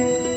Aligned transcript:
που 0.00 0.29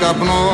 σκέπασε 0.00 0.49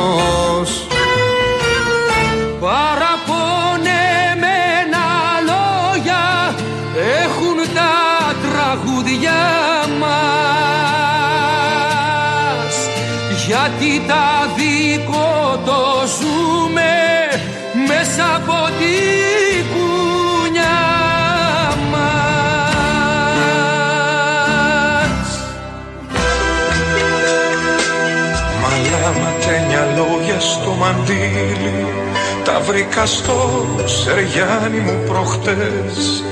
Τα 32.57 32.63
βρήκα 32.63 33.05
στο 33.05 33.65
σεριάνι 33.85 34.79
μου 34.79 35.03
προχτές 35.07 36.23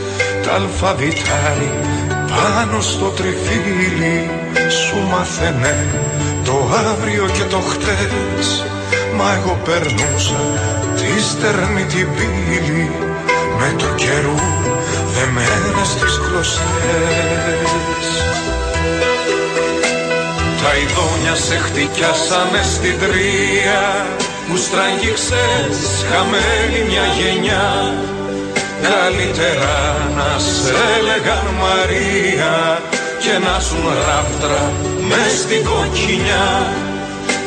Τα 0.44 0.54
αλφαβητάρι 0.54 1.74
πάνω 2.08 2.82
στο 2.82 3.06
τριφύλι 3.06 4.30
Σου 4.70 4.98
μάθαινε 5.12 5.76
το 6.44 6.70
αύριο 6.92 7.26
και 7.34 7.44
το 7.44 7.58
χτες. 7.58 8.66
Μα 9.18 9.34
εγώ 9.34 9.60
περνούσα 9.66 10.42
τη 10.96 11.22
στερνή 11.22 11.84
την 11.84 12.08
πύλη 12.16 12.92
Με 13.60 13.76
το 13.78 13.86
καιρού 13.96 14.40
δεμένες 15.16 15.90
τις 16.00 16.20
κλωστές. 16.26 18.08
Τα 20.64 20.72
ειδόνια 20.78 21.36
σε 21.36 21.56
χτυκιάσανε 21.56 22.62
στην 22.64 23.00
τρία 23.00 24.06
Που 24.48 24.58
στραγγίξες 24.66 25.78
χαμένη 26.10 26.80
μια 26.90 27.06
γενιά 27.18 27.68
Καλύτερα 28.88 29.76
να 30.18 30.40
σε 30.40 30.74
έλεγαν 30.98 31.46
Μαρία 31.62 32.54
Και 33.24 33.36
να 33.46 33.60
σου 33.60 33.80
ράφτρα 34.08 34.72
μες 35.10 35.34
στην 35.44 35.62
κοκκινιά 35.70 36.48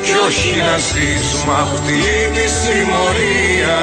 Κι 0.04 0.14
όχι 0.26 0.50
να 0.66 0.76
ζεις 0.88 1.28
μ' 1.46 1.54
αυτή 1.64 2.00
τη 2.34 2.46
συμμορία 2.60 3.80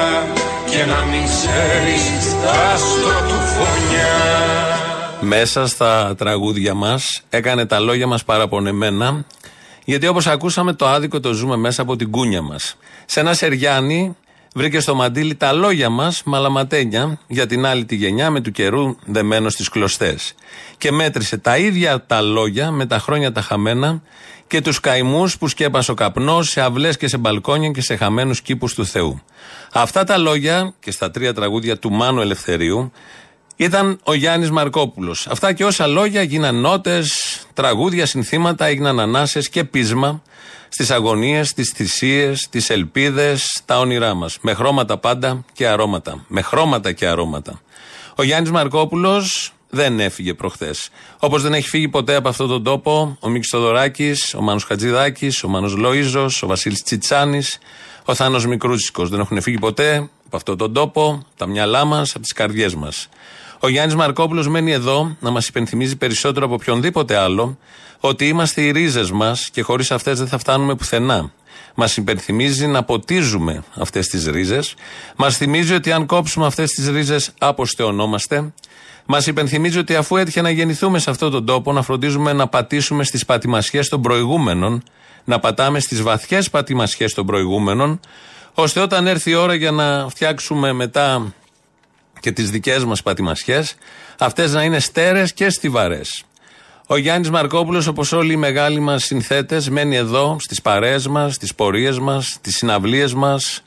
Και 0.70 0.82
να 0.92 1.00
μην 1.10 1.24
ξέρεις 1.32 2.04
τα 2.42 2.52
άστρο 2.72 3.18
του 3.28 3.38
φωνιά 3.54 4.46
μέσα 5.20 5.66
στα 5.66 6.14
τραγούδια 6.18 6.74
μας 6.74 7.22
έκανε 7.30 7.66
τα 7.66 7.80
λόγια 7.80 8.06
μας 8.06 8.24
παραπονεμένα. 8.24 9.24
Γιατί 9.88 10.06
όπως 10.06 10.26
ακούσαμε, 10.26 10.72
το 10.72 10.86
άδικο 10.86 11.20
το 11.20 11.32
ζούμε 11.32 11.56
μέσα 11.56 11.82
από 11.82 11.96
την 11.96 12.10
κούνια 12.10 12.42
μας. 12.42 12.76
Σε 13.06 13.20
ένα 13.20 13.34
Σεριάννη 13.34 14.16
βρήκε 14.54 14.80
στο 14.80 14.94
μαντίλι 14.94 15.34
τα 15.34 15.52
λόγια 15.52 15.88
μας, 15.88 16.22
μαλαματένια, 16.24 17.18
για 17.26 17.46
την 17.46 17.66
άλλη 17.66 17.84
τη 17.84 17.94
γενιά 17.94 18.30
με 18.30 18.40
του 18.40 18.50
καιρού 18.50 18.96
δεμένος 19.04 19.52
στις 19.52 19.68
κλωστές. 19.68 20.34
Και 20.78 20.92
μέτρησε 20.92 21.38
τα 21.38 21.58
ίδια 21.58 22.04
τα 22.06 22.20
λόγια 22.20 22.70
με 22.70 22.86
τα 22.86 22.98
χρόνια 22.98 23.32
τα 23.32 23.40
χαμένα 23.40 24.02
και 24.46 24.60
τους 24.60 24.80
καημούς 24.80 25.38
που 25.38 25.48
σκέπασε 25.48 25.90
ο 25.90 25.94
καπνός 25.94 26.48
σε 26.48 26.60
αυλές 26.60 26.96
και 26.96 27.08
σε 27.08 27.16
μπαλκόνια 27.16 27.70
και 27.70 27.82
σε 27.82 27.96
χαμένους 27.96 28.40
κήπους 28.40 28.74
του 28.74 28.86
Θεού. 28.86 29.22
Αυτά 29.72 30.04
τα 30.04 30.16
λόγια 30.18 30.74
και 30.80 30.90
στα 30.90 31.10
τρία 31.10 31.34
τραγούδια 31.34 31.78
του 31.78 31.92
Μάνου 31.92 32.20
Ελευθερίου 32.20 32.92
ήταν 33.56 33.98
ο 34.02 34.14
Γιάννης 34.14 34.50
Μαρκόπουλος. 34.50 35.26
Αυτά 35.26 35.52
και 35.52 35.64
όσα 35.64 35.86
λόγια 35.86 36.22
γίναν 36.22 36.54
νότες, 36.60 37.12
τραγούδια, 37.54 38.06
συνθήματα, 38.06 38.64
έγιναν 38.64 39.00
ανάσες 39.00 39.48
και 39.48 39.64
πείσμα 39.64 40.22
στις 40.68 40.90
αγωνίες, 40.90 41.52
τις 41.52 41.72
θυσίες, 41.74 42.46
τις 42.50 42.70
ελπίδες, 42.70 43.60
τα 43.64 43.78
όνειρά 43.78 44.14
μας. 44.14 44.38
Με 44.40 44.54
χρώματα 44.54 44.98
πάντα 44.98 45.44
και 45.52 45.68
αρώματα. 45.68 46.24
Με 46.28 46.42
χρώματα 46.42 46.92
και 46.92 47.06
αρώματα. 47.06 47.60
Ο 48.14 48.22
Γιάννης 48.22 48.50
Μαρκόπουλος 48.50 49.52
δεν 49.70 50.00
έφυγε 50.00 50.34
προχθές. 50.34 50.88
Όπως 51.18 51.42
δεν 51.42 51.54
έχει 51.54 51.68
φύγει 51.68 51.88
ποτέ 51.88 52.14
από 52.14 52.28
αυτόν 52.28 52.48
τον 52.48 52.62
τόπο 52.62 53.16
ο 53.20 53.28
Μίκη 53.28 53.48
Θοδωράκης, 53.48 54.34
ο 54.34 54.40
Μάνος 54.40 54.64
Χατζηδάκης, 54.64 55.44
ο 55.44 55.48
Μάνος 55.48 55.76
Λοίζος, 55.76 56.42
ο 56.42 56.46
Βασίλης 56.46 56.82
Τσιτσάνης, 56.82 57.58
ο 58.04 58.14
Θάνος 58.14 58.46
Μικρούτσικος. 58.46 59.08
Δεν 59.08 59.20
έχουν 59.20 59.40
φύγει 59.40 59.58
ποτέ 59.58 60.08
από 60.26 60.36
αυτόν 60.36 60.56
τον 60.56 60.72
τόπο, 60.72 61.26
τα 61.36 61.46
μυαλά 61.46 61.84
μας, 61.84 62.10
από 62.10 62.20
τις 62.20 62.32
καρδιές 62.32 62.74
μας. 62.74 63.08
Ο 63.60 63.68
Γιάννης 63.68 63.94
Μαρκόπουλος 63.94 64.48
μένει 64.48 64.72
εδώ 64.72 65.16
να 65.20 65.30
μας 65.30 65.48
υπενθυμίζει 65.48 65.96
περισσότερο 65.96 66.46
από 66.46 66.54
οποιονδήποτε 66.54 67.16
άλλο 67.16 67.58
ότι 68.00 68.28
είμαστε 68.28 68.62
οι 68.62 68.70
ρίζες 68.70 69.10
μας 69.10 69.50
και 69.52 69.62
χωρίς 69.62 69.90
αυτές 69.90 70.18
δεν 70.18 70.28
θα 70.28 70.38
φτάνουμε 70.38 70.74
πουθενά. 70.74 71.30
Μας 71.74 71.96
υπενθυμίζει 71.96 72.66
να 72.66 72.82
ποτίζουμε 72.82 73.62
αυτές 73.74 74.06
τις 74.06 74.26
ρίζες. 74.26 74.74
Μας 75.16 75.36
θυμίζει 75.36 75.74
ότι 75.74 75.92
αν 75.92 76.06
κόψουμε 76.06 76.46
αυτές 76.46 76.70
τις 76.70 76.88
ρίζες, 76.88 77.30
αποστεωνόμαστε. 77.38 78.52
Μας 79.06 79.26
υπενθυμίζει 79.26 79.78
ότι 79.78 79.94
αφού 79.94 80.16
έτυχε 80.16 80.40
να 80.40 80.50
γεννηθούμε 80.50 80.98
σε 80.98 81.10
αυτόν 81.10 81.30
τον 81.30 81.46
τόπο, 81.46 81.72
να 81.72 81.82
φροντίζουμε 81.82 82.32
να 82.32 82.48
πατήσουμε 82.48 83.04
στις 83.04 83.24
πατημασιές 83.24 83.88
των 83.88 84.02
προηγούμενων, 84.02 84.82
να 85.24 85.38
πατάμε 85.38 85.80
στις 85.80 86.02
βαθιές 86.02 86.50
πατημασιές 86.50 87.14
των 87.14 87.26
προηγούμενων, 87.26 88.00
ώστε 88.54 88.80
όταν 88.80 89.06
έρθει 89.06 89.30
η 89.30 89.34
ώρα 89.34 89.54
για 89.54 89.70
να 89.70 90.08
φτιάξουμε 90.08 90.72
μετά 90.72 91.34
και 92.20 92.32
τις 92.32 92.50
δικές 92.50 92.84
μας 92.84 93.02
πατημασιές, 93.02 93.74
αυτές 94.18 94.52
να 94.52 94.62
είναι 94.62 94.78
στέρες 94.78 95.32
και 95.32 95.50
στιβαρές. 95.50 96.24
Ο 96.86 96.96
Γιάννης 96.96 97.30
Μαρκόπουλος, 97.30 97.86
όπως 97.86 98.12
όλοι 98.12 98.32
οι 98.32 98.36
μεγάλοι 98.36 98.80
μας 98.80 99.04
συνθέτες, 99.04 99.68
μένει 99.68 99.96
εδώ 99.96 100.36
στις 100.40 100.62
παρέες 100.62 101.06
μας, 101.06 101.34
στις 101.34 101.54
πορείες 101.54 101.98
μας, 101.98 102.26
στι 102.26 102.52
συναυλίες 102.52 103.14
μας, 103.14 103.62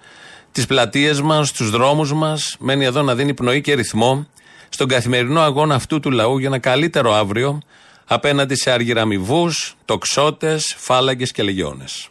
τις 0.52 0.66
πλατείες 0.66 1.22
μας, 1.22 1.48
στους 1.48 1.70
δρόμους 1.70 2.14
μας. 2.14 2.56
Μένει 2.59 2.86
εδώ 2.86 3.02
να 3.02 3.16
δίνει 3.16 3.34
πνοή 3.34 3.62
και 3.62 3.74
ρυθμό 3.74 4.28
στον 4.70 4.88
καθημερινό 4.88 5.42
αγώνα 5.42 5.76
αυτού 5.76 6.00
του 6.00 6.12
λαού 6.12 6.38
για 6.38 6.48
ένα 6.48 6.59
καλύτερο 6.59 7.14
αύριο 7.14 7.59
απέναντι 8.06 8.56
σε 8.56 8.72
αργυραμιβούς, 8.72 9.76
τοξότες, 9.86 10.76
φάλαγγες 10.78 11.32
και 11.32 11.44
λεγιώνες. 11.44 12.09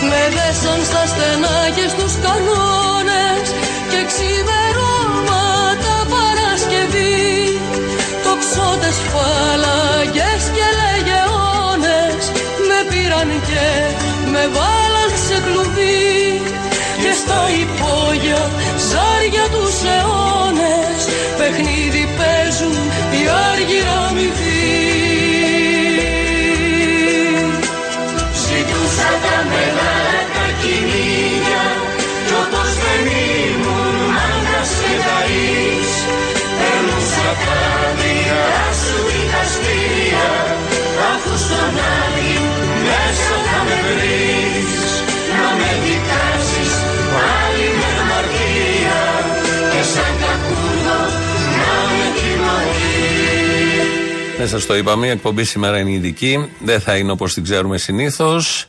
Με 0.00 0.34
δέσαν 0.34 0.84
στα 0.84 1.06
στενά 1.06 1.70
και 1.74 1.88
στους 1.88 2.12
κανόνε 2.22 2.83
σε 15.64 15.70
κλουβί 15.70 16.40
και 17.02 17.12
στα 17.12 17.40
υπόγεια 17.62 18.50
ζάρια 18.88 19.46
τους 19.54 19.76
αιώνες. 19.94 21.02
Παιχνίδι 21.38 22.08
παίζουν 22.18 22.76
οι 23.14 23.22
άργυρα 23.50 24.12
μυθοί 24.14 24.53
Δεν 54.44 54.52
σας 54.52 54.66
το 54.66 54.76
είπαμε, 54.76 55.06
η 55.06 55.10
εκπομπή 55.10 55.44
σήμερα 55.44 55.78
είναι 55.78 55.90
ειδική. 55.90 56.48
Δεν 56.64 56.80
θα 56.80 56.96
είναι 56.96 57.10
όπως 57.10 57.34
την 57.34 57.42
ξέρουμε 57.42 57.78
συνήθως. 57.78 58.66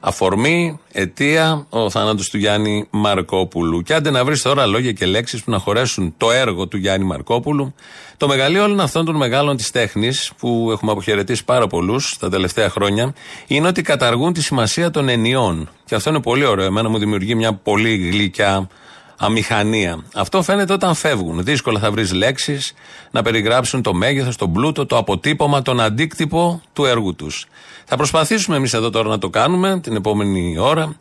Αφορμή, 0.00 0.80
αιτία, 0.92 1.66
ο 1.68 1.90
θάνατος 1.90 2.28
του 2.30 2.38
Γιάννη 2.38 2.86
Μαρκόπουλου. 2.90 3.82
Και 3.82 3.94
άντε 3.94 4.10
να 4.10 4.24
βρεις 4.24 4.42
τώρα 4.42 4.66
λόγια 4.66 4.92
και 4.92 5.06
λέξεις 5.06 5.42
που 5.42 5.50
να 5.50 5.58
χωρέσουν 5.58 6.14
το 6.16 6.30
έργο 6.30 6.66
του 6.66 6.76
Γιάννη 6.76 7.06
Μαρκόπουλου. 7.06 7.74
Το 8.16 8.28
μεγαλείο 8.28 8.64
όλων 8.64 8.80
αυτών 8.80 9.04
των 9.04 9.16
μεγάλων 9.16 9.56
της 9.56 9.70
τέχνης, 9.70 10.32
που 10.38 10.68
έχουμε 10.72 10.92
αποχαιρετήσει 10.92 11.44
πάρα 11.44 11.66
πολλούς 11.66 12.16
τα 12.18 12.28
τελευταία 12.28 12.70
χρόνια, 12.70 13.14
είναι 13.46 13.68
ότι 13.68 13.82
καταργούν 13.82 14.32
τη 14.32 14.42
σημασία 14.42 14.90
των 14.90 15.08
ενιών. 15.08 15.68
Και 15.84 15.94
αυτό 15.94 16.10
είναι 16.10 16.20
πολύ 16.20 16.44
ωραίο. 16.44 16.64
Εμένα 16.64 16.88
μου 16.88 16.98
δημιουργεί 16.98 17.34
μια 17.34 17.52
πολύ 17.52 17.96
γλυκιά 17.96 18.68
αμηχανία. 19.16 20.04
Αυτό 20.14 20.42
φαίνεται 20.42 20.72
όταν 20.72 20.94
φεύγουν. 20.94 21.44
Δύσκολα 21.44 21.80
θα 21.80 21.90
βρεις 21.90 22.12
λέξεις 22.12 22.74
να 23.10 23.22
περιγράψουν 23.22 23.82
το 23.82 23.94
μέγεθος, 23.94 24.36
τον 24.36 24.52
πλούτο, 24.52 24.86
το 24.86 24.96
αποτύπωμα, 24.96 25.62
τον 25.62 25.80
αντίκτυπο 25.80 26.62
του 26.72 26.84
έργου 26.84 27.14
τους. 27.14 27.46
Θα 27.84 27.96
προσπαθήσουμε 27.96 28.56
εμείς 28.56 28.72
εδώ 28.72 28.90
τώρα 28.90 29.08
να 29.08 29.18
το 29.18 29.30
κάνουμε 29.30 29.80
την 29.80 29.96
επόμενη 29.96 30.58
ώρα. 30.58 30.96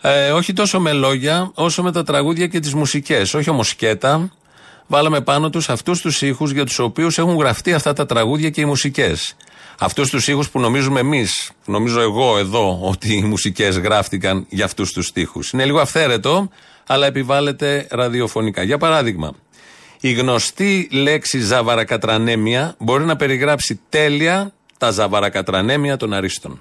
Ε, 0.00 0.30
όχι 0.30 0.52
τόσο 0.52 0.80
με 0.80 0.92
λόγια, 0.92 1.50
όσο 1.54 1.82
με 1.82 1.92
τα 1.92 2.02
τραγούδια 2.02 2.46
και 2.46 2.60
τις 2.60 2.74
μουσικές. 2.74 3.34
Όχι 3.34 3.50
όμως 3.50 3.68
σκέτα. 3.68 4.30
Βάλαμε 4.86 5.20
πάνω 5.20 5.50
τους 5.50 5.68
αυτούς 5.68 6.00
τους 6.00 6.22
ήχους 6.22 6.50
για 6.50 6.64
τους 6.64 6.78
οποίους 6.78 7.18
έχουν 7.18 7.36
γραφτεί 7.36 7.72
αυτά 7.72 7.92
τα 7.92 8.06
τραγούδια 8.06 8.50
και 8.50 8.60
οι 8.60 8.64
μουσικές. 8.64 9.36
Αυτούς 9.82 10.10
τους 10.10 10.28
ήχους 10.28 10.50
που 10.50 10.60
νομίζουμε 10.60 11.00
εμείς, 11.00 11.50
νομίζω 11.64 12.00
εγώ 12.00 12.38
εδώ, 12.38 12.78
ότι 12.82 13.14
οι 13.14 13.22
μουσικές 13.22 13.78
γράφτηκαν 13.78 14.46
για 14.48 14.64
αυτούς 14.64 14.92
τους 14.92 15.12
τοίχου. 15.12 15.40
Είναι 15.52 15.64
λίγο 15.64 15.80
αυθαίρετο, 15.80 16.48
αλλά 16.86 17.06
επιβάλλεται 17.06 17.86
ραδιοφωνικά. 17.90 18.62
Για 18.62 18.78
παράδειγμα, 18.78 19.32
η 20.00 20.12
γνωστή 20.12 20.88
λέξη 20.92 21.38
ζαβαρακατρανέμια 21.38 22.74
μπορεί 22.78 23.04
να 23.04 23.16
περιγράψει 23.16 23.80
τέλεια 23.88 24.52
τα 24.78 24.90
ζαβαρακατρανέμια 24.90 25.96
των 25.96 26.12
αρίστων. 26.12 26.60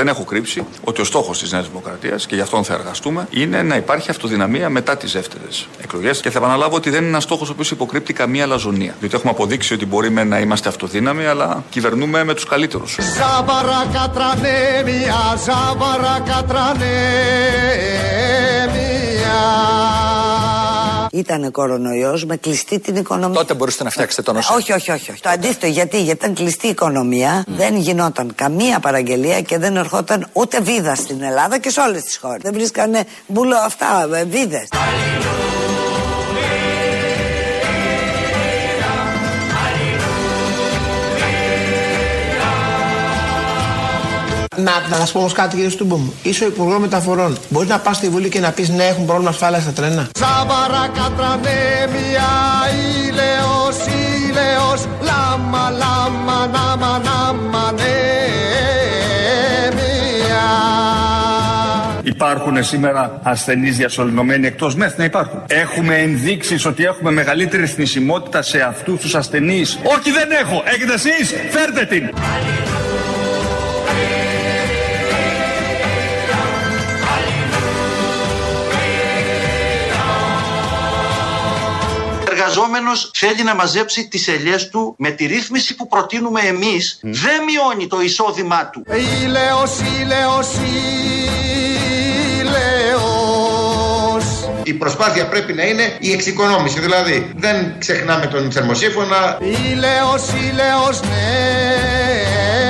Δεν 0.00 0.08
έχω 0.08 0.24
κρύψει 0.24 0.66
ότι 0.84 1.00
ο 1.00 1.04
στόχος 1.04 1.38
της 1.38 1.52
Νέας 1.52 1.68
Δημοκρατίας, 1.68 2.26
και 2.26 2.34
γι' 2.34 2.40
αυτόν 2.40 2.64
θα 2.64 2.74
εργαστούμε, 2.74 3.26
είναι 3.30 3.62
να 3.62 3.76
υπάρχει 3.76 4.10
αυτοδυναμία 4.10 4.68
μετά 4.68 4.96
τις 4.96 5.12
δεύτερες 5.12 5.68
εκλογές. 5.82 6.20
Και 6.20 6.30
θα 6.30 6.38
επαναλάβω 6.38 6.76
ότι 6.76 6.90
δεν 6.90 7.00
είναι 7.00 7.08
ένας 7.08 7.22
στόχος 7.22 7.48
ο 7.48 7.52
οποίος 7.52 7.70
υποκρύπτει 7.70 8.12
καμία 8.12 8.46
λαζονία. 8.46 8.94
Διότι 9.00 9.14
έχουμε 9.14 9.30
αποδείξει 9.30 9.74
ότι 9.74 9.86
μπορεί 9.86 10.10
να 10.10 10.38
είμαστε 10.38 10.68
αυτοδύναμοι, 10.68 11.26
αλλά 11.26 11.64
κυβερνούμε 11.70 12.24
με 12.24 12.34
τους 12.34 12.44
καλύτερους. 12.44 12.98
Ήταν 21.10 21.50
κορονοϊός 21.50 22.24
με 22.24 22.36
κλειστή 22.36 22.78
την 22.78 22.96
οικονομία. 22.96 23.36
Τότε 23.36 23.54
μπορούσατε 23.54 23.84
να 23.84 23.90
φτιάξετε 23.90 24.22
τον 24.22 24.36
ΟΣΕ. 24.36 24.52
Όχι, 24.52 24.72
όχι, 24.72 24.90
όχι. 24.90 25.10
όχι. 25.10 25.20
Το 25.20 25.28
αντίθετο 25.28 25.66
γιατί, 25.66 26.02
γιατί 26.02 26.16
ήταν 26.16 26.34
κλειστή 26.34 26.66
η 26.66 26.70
οικονομία, 26.70 27.44
δεν 27.46 27.76
γινόταν 27.76 28.34
καμία 28.34 28.80
παραγγελία 28.80 29.40
και 29.40 29.58
δεν 29.58 29.76
ερχόταν 29.76 30.28
ούτε 30.32 30.60
βίδα 30.60 30.94
στην 30.94 31.22
Ελλάδα 31.22 31.58
και 31.58 31.70
σε 31.70 31.80
όλες 31.80 32.02
τις 32.02 32.16
χώρες. 32.16 32.40
Δεν 32.42 32.52
βρίσκανε 32.52 33.04
μπουλο 33.26 33.56
αυτά, 33.56 34.08
ε, 34.14 34.24
βίδες. 34.24 34.68
Να, 44.64 44.96
να 44.98 45.06
σα 45.06 45.12
πω 45.12 45.18
όμως 45.18 45.32
κάτι, 45.32 45.54
κύριε 45.54 45.70
Στούμπο 45.70 45.96
μου. 45.96 46.12
Είσαι 46.22 46.44
ο 46.44 46.46
Υπουργός 46.46 46.78
Μεταφορών. 46.80 47.36
Μπορείς 47.48 47.68
να 47.68 47.78
πας 47.78 47.96
στη 47.96 48.08
Βουλή 48.08 48.28
και 48.28 48.40
να 48.40 48.50
πεις 48.50 48.68
ναι, 48.68 48.84
έχουν 48.84 49.04
πρόβλημα 49.06 49.30
ασφάλειας 49.30 49.62
στα 49.62 49.72
τρένα. 49.72 50.08
Ζάβαρα 50.18 50.88
κατρανέμια, 50.94 52.30
ήλαιος, 53.08 53.76
ήλαιος, 54.28 54.88
λάμα, 55.00 55.70
λάμα, 55.70 56.46
νάμα, 56.52 57.00
νάμα, 57.04 57.72
νέμια. 57.72 58.00
Υπάρχουν 62.02 62.64
σήμερα 62.64 63.20
ασθενείς 63.22 63.76
διασωληνωμένοι 63.76 64.46
εκτός 64.46 64.74
ΜΕΘ; 64.74 64.96
Να 64.96 65.04
υπάρχουν. 65.04 65.42
Έχουμε 65.46 65.94
ενδείξεις 65.94 66.66
ότι 66.66 66.84
έχουμε 66.84 67.10
μεγαλύτερη 67.10 67.66
θνησιμότητα 67.66 68.42
σε 68.42 68.60
αυτούς 68.60 69.00
τους 69.00 69.14
ασθενείς. 69.14 69.78
Όχι 69.82 70.10
δεν 70.10 70.30
έχω. 70.30 70.62
Έχετε 70.66 70.92
εσείς; 70.92 71.34
Φέρτε 71.50 71.84
την. 71.84 72.10
Εργαζόμενος 82.50 83.10
θέλει 83.14 83.42
να 83.42 83.54
μαζέψει 83.54 84.08
τις 84.08 84.28
ελιές 84.28 84.68
του 84.68 84.94
με 84.98 85.10
τη 85.10 85.26
ρύθμιση 85.26 85.74
που 85.74 85.88
προτείνουμε 85.88 86.40
εμείς, 86.40 86.98
δεν 87.02 87.42
μειώνει 87.44 87.86
το 87.86 88.00
εισόδημά 88.00 88.70
του. 88.70 88.84
Ήλαιος, 89.24 89.78
ήλαιος, 90.00 90.48
ήλαιος. 92.40 92.64
Η 94.62 94.72
προσπάθεια 94.72 95.28
πρέπει 95.28 95.52
να 95.52 95.64
είναι 95.64 95.96
η 96.00 96.12
εξοικονόμηση, 96.12 96.80
δηλαδή 96.80 97.32
δεν 97.36 97.74
ξεχνάμε 97.78 98.26
τον 98.26 98.52
θερμοσύφωνα. 98.52 99.38
Ήλαιος, 99.40 100.22
ήλαιος, 100.50 101.00
νέμια. 101.00 102.69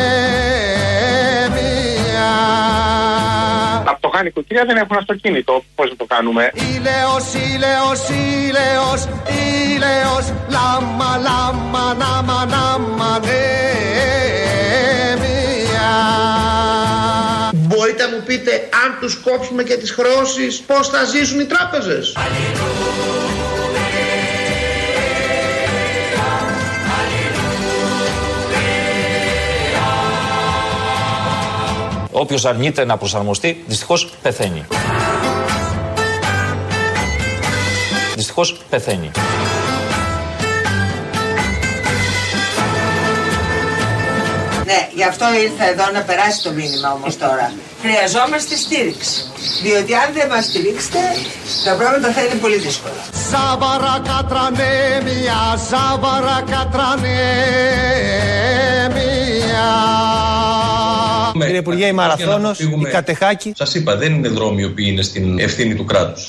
Τα 3.90 3.96
φτωχά 3.96 4.22
νοικοκυριά 4.22 4.64
δεν 4.64 4.76
έχουν 4.76 4.96
αυτοκίνητο. 4.96 5.64
Πώς 5.74 5.90
να 5.90 5.96
το 5.96 6.04
κάνουμε; 6.04 6.50
Ήλαιος, 6.74 7.24
ήλαιος, 7.54 8.08
ήλαιος, 8.08 9.08
ήλαιος, 9.74 10.32
λάμα, 10.48 11.10
λάμα, 11.26 11.94
νάμα, 11.94 12.44
νάμα, 12.54 13.18
νέμια. 13.18 13.50
Μπορείτε 17.54 18.02
να 18.02 18.10
μου 18.10 18.22
πείτε 18.26 18.68
αν 18.84 18.96
τους 19.00 19.14
κόψουμε 19.16 19.62
και 19.62 19.76
τις 19.76 19.90
χρεώσεις 19.90 20.60
πώς 20.60 20.88
θα 20.88 21.04
ζήσουν 21.04 21.40
οι 21.40 21.44
τράπεζες; 21.44 22.16
Όποιος 32.12 32.44
αρνείται 32.44 32.84
να 32.84 32.96
προσαρμοστεί, 32.96 33.64
δυστυχώς 33.66 34.08
πεθαίνει. 34.22 34.66
Δυστυχώς 38.14 38.56
πεθαίνει. 38.70 39.10
Ναι, 44.64 44.88
γι' 44.94 45.04
αυτό 45.04 45.24
ήρθα 45.42 45.68
εδώ 45.68 45.90
να 45.92 46.00
περάσει 46.00 46.42
το 46.42 46.50
μήνυμα 46.50 46.92
όμως 46.92 47.18
τώρα. 47.18 47.52
Χρειαζόμαστε 47.82 48.56
στήριξη. 48.56 49.24
Διότι 49.62 49.94
αν 49.94 50.12
δεν 50.14 50.28
μας 50.28 50.44
στηρίξετε, 50.44 50.98
τα 51.64 51.74
πράγματα 51.74 52.12
θα 52.12 52.20
είναι 52.24 52.34
πολύ 52.34 52.56
δύσκολα. 52.56 53.00
Ζάβαρα 53.30 54.02
κατρανέμια, 54.10 55.40
ζάβαρα 55.70 56.44
κατρανέμια. 61.44 61.46
Κύριε 61.46 61.58
Υπουργέ, 61.58 61.86
η 61.86 61.92
Μαραθώνος, 61.92 62.58
η 62.60 62.90
Κατεχάκη. 62.90 63.52
Σας 63.56 63.74
είπα, 63.74 63.96
δεν 63.96 64.14
είναι 64.14 64.28
δρόμοι 64.28 64.62
οι 64.62 64.64
οποίοι 64.64 64.86
είναι 64.88 65.02
στην 65.02 65.38
ευθύνη 65.38 65.74
του 65.74 65.84
κράτους. 65.84 66.28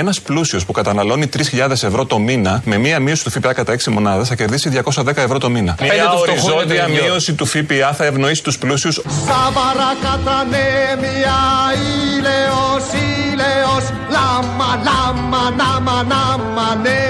Ένας 0.00 0.20
πλούσιος 0.20 0.64
που 0.64 0.72
καταναλώνει 0.72 1.28
3.000 1.36 1.70
ευρώ 1.70 2.04
το 2.04 2.18
μήνα 2.18 2.62
με 2.64 2.76
μία 2.76 3.00
μείωση 3.00 3.24
του 3.24 3.30
ΦΠΑ 3.30 3.52
κατά 3.52 3.72
6 3.72 3.84
μονάδες 3.90 4.28
θα 4.28 4.34
κερδίσει 4.34 4.82
210 4.84 5.16
ευρώ 5.16 5.38
το 5.38 5.50
μήνα. 5.50 5.76
Μία 5.80 6.12
οριζόντια 6.12 6.88
μείωση 6.88 7.34
του 7.34 7.46
ΦΠΑ 7.46 7.92
θα 7.92 8.04
ευνοήσει 8.04 8.42
τους 8.42 8.58
πλούσιους. 8.58 9.00
Ζάβαρα 9.26 9.96
κατρανέμια, 10.02 11.38
ήλαιος, 12.16 12.84
ήλαιος, 13.32 13.84
λάμα, 14.10 14.80
λάμα, 14.84 15.54
νάμα, 15.56 16.02
νάμα, 16.02 16.74
νέμια. 16.82 17.00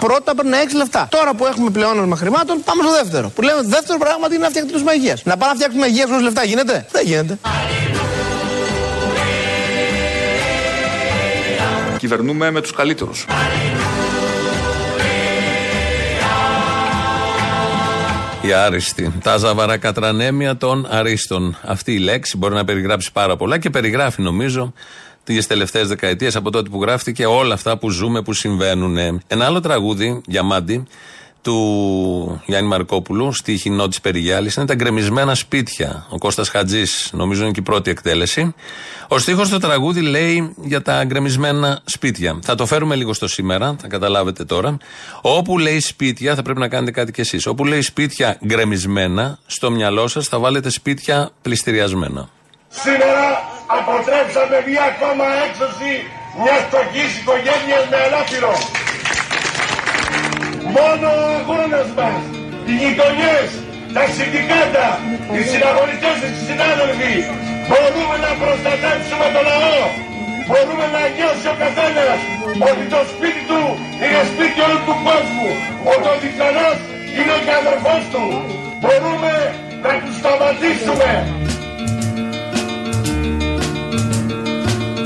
Πρώτα 0.00 0.34
παίρνουν 0.34 0.54
6 0.54 0.76
λεφτά. 0.76 1.06
Τώρα 1.10 1.34
που 1.34 1.46
έχουμε 1.46 1.70
πλεόνασμα 1.70 2.16
χρημάτων, 2.16 2.62
πάμε 2.64 2.82
στο 2.82 2.92
δεύτερο. 3.02 3.28
Που 3.28 3.42
λέμε 3.42 3.60
δεύτερο 3.62 3.98
πράγμα 3.98 4.26
είναι 4.26 4.38
να 4.38 4.48
φτιάξουμε 4.48 4.80
τους 4.80 4.92
υγεία. 4.94 5.18
Να 5.24 5.36
πάμε 5.36 5.52
να 5.52 5.58
φτιάξουμε 5.58 5.86
υγεία 5.86 6.06
χωρίς 6.08 6.22
λεφτά 6.22 6.44
γίνεται; 6.44 6.86
Δεν 6.92 7.02
γίνεται. 7.06 7.38
Κυβερνούμε 12.04 12.50
με 12.50 12.60
τους 12.60 12.72
καλύτερους. 12.72 13.26
Οι 18.42 18.52
άριστοι. 18.52 19.12
Τα 19.22 19.36
ζαβαρακατρανέμια 19.36 20.56
των 20.56 20.86
αρίστων. 20.90 21.56
Αυτή 21.62 21.92
η 21.92 21.98
λέξη 21.98 22.36
μπορεί 22.36 22.54
να 22.54 22.64
περιγράψει 22.64 23.12
πάρα 23.12 23.36
πολλά 23.36 23.58
και 23.58 23.70
περιγράφει 23.70 24.22
νομίζω 24.22 24.72
τις 25.24 25.46
τελευταίες 25.46 25.88
δεκαετίες, 25.88 26.36
από 26.36 26.50
τότε 26.50 26.68
που 26.68 26.82
γράφτηκε, 26.82 27.26
όλα 27.26 27.54
αυτά 27.54 27.78
που 27.78 27.90
ζούμε, 27.90 28.22
που 28.22 28.32
συμβαίνουν. 28.32 28.96
Ένα 29.26 29.44
άλλο 29.44 29.60
τραγούδι, 29.60 30.20
Διαμάντη, 30.26 30.86
του 31.44 32.42
Γιάννη 32.46 32.68
Μαρκόπουλου, 32.68 33.32
στη 33.32 33.56
χινό 33.56 33.88
της 33.88 34.00
Περιγιάλης, 34.00 34.54
είναι 34.54 34.66
τα 34.66 34.74
γκρεμισμένα 34.74 35.34
σπίτια. 35.34 36.06
Ο 36.08 36.18
Κώστας 36.18 36.48
Χατζής, 36.48 37.10
νομίζω 37.12 37.42
είναι 37.42 37.50
και 37.50 37.60
η 37.60 37.62
πρώτη 37.62 37.90
εκτέλεση. 37.90 38.54
Ο 39.08 39.18
στίχος 39.18 39.46
στο 39.46 39.58
τραγούδι 39.58 40.00
λέει 40.00 40.54
για 40.62 40.82
τα 40.82 41.04
γκρεμισμένα 41.04 41.80
σπίτια. 41.84 42.38
Θα 42.42 42.54
το 42.54 42.66
φέρουμε 42.66 42.94
λίγο 42.94 43.12
στο 43.12 43.28
σήμερα, 43.28 43.76
θα 43.80 43.88
καταλάβετε 43.88 44.44
τώρα. 44.44 44.76
Όπου 45.20 45.58
λέει 45.58 45.80
σπίτια, 45.80 46.34
θα 46.34 46.42
πρέπει 46.42 46.60
να 46.60 46.68
κάνετε 46.68 46.90
κάτι 46.90 47.12
κι 47.12 47.20
εσείς. 47.20 47.46
Όπου 47.46 47.64
λέει 47.64 47.82
σπίτια 47.82 48.38
γκρεμισμένα, 48.46 49.38
στο 49.46 49.70
μυαλό 49.70 50.08
σας 50.08 50.26
θα 50.26 50.38
βάλετε 50.38 50.70
σπίτια 50.70 51.30
πληστηριασμένα. 51.42 52.28
Σήμερα 52.68 53.24
αποτρέψαμε 53.66 54.64
μια 54.68 54.82
ακόμα 54.82 55.24
έξωση 55.48 55.90
μιας 56.42 56.60
φτωχή 56.66 57.04
οικογένειας 57.20 57.84
με 57.90 57.96
ανάπηρο. 58.06 58.83
Μόνο 60.76 61.08
ο 61.22 61.26
αγώνας 61.38 61.88
μας, 61.98 62.22
οι 62.68 62.72
γειτονιές, 62.80 63.48
τα 63.94 64.04
συνδικάτα, 64.14 64.88
οι 65.34 65.40
συναγωνιστές, 65.50 66.18
οι 66.26 66.30
συνάδελφοι, 66.46 67.14
μπορούμε 67.68 68.16
να 68.26 68.32
προστατεύσουμε 68.40 69.26
το 69.34 69.40
λαό. 69.48 69.82
Μπορούμε 70.48 70.86
να 70.94 71.02
νιώσει 71.14 71.46
ο 71.52 71.56
καθένας 71.62 72.18
ότι 72.68 72.84
το 72.94 73.00
σπίτι 73.12 73.42
του 73.50 73.62
είναι 74.02 74.22
σπίτι 74.30 74.58
όλου 74.66 74.80
του 74.86 74.94
κόσμου. 75.06 75.50
Ότι 75.92 76.06
ο 76.12 76.16
διπλανός 76.22 76.78
είναι 77.16 77.36
και 77.44 77.54
αδερφός 77.60 78.02
του. 78.12 78.24
Μπορούμε 78.82 79.32
να 79.84 79.92
τους 80.02 80.14
σταματήσουμε. 80.20 81.10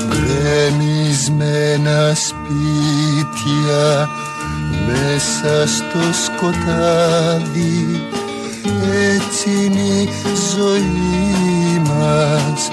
Γκρεμισμένα 0.09 1.99
σπίτια 2.25 3.83
μέσα 4.87 5.67
στο 5.67 5.99
σκοτάδι 6.23 8.07
έτσι 9.15 9.49
είναι 9.65 9.79
η 9.79 10.09
ζωή 10.55 11.81
μας. 11.83 12.71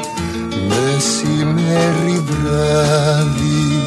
Μεσημέρι 0.69 2.23
βράδυ 2.27 3.83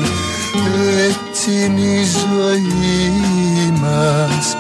έτσι 1.08 1.66
είναι 1.66 1.82
η 1.82 2.04
ζωή 2.04 3.74
μας. 3.82 4.56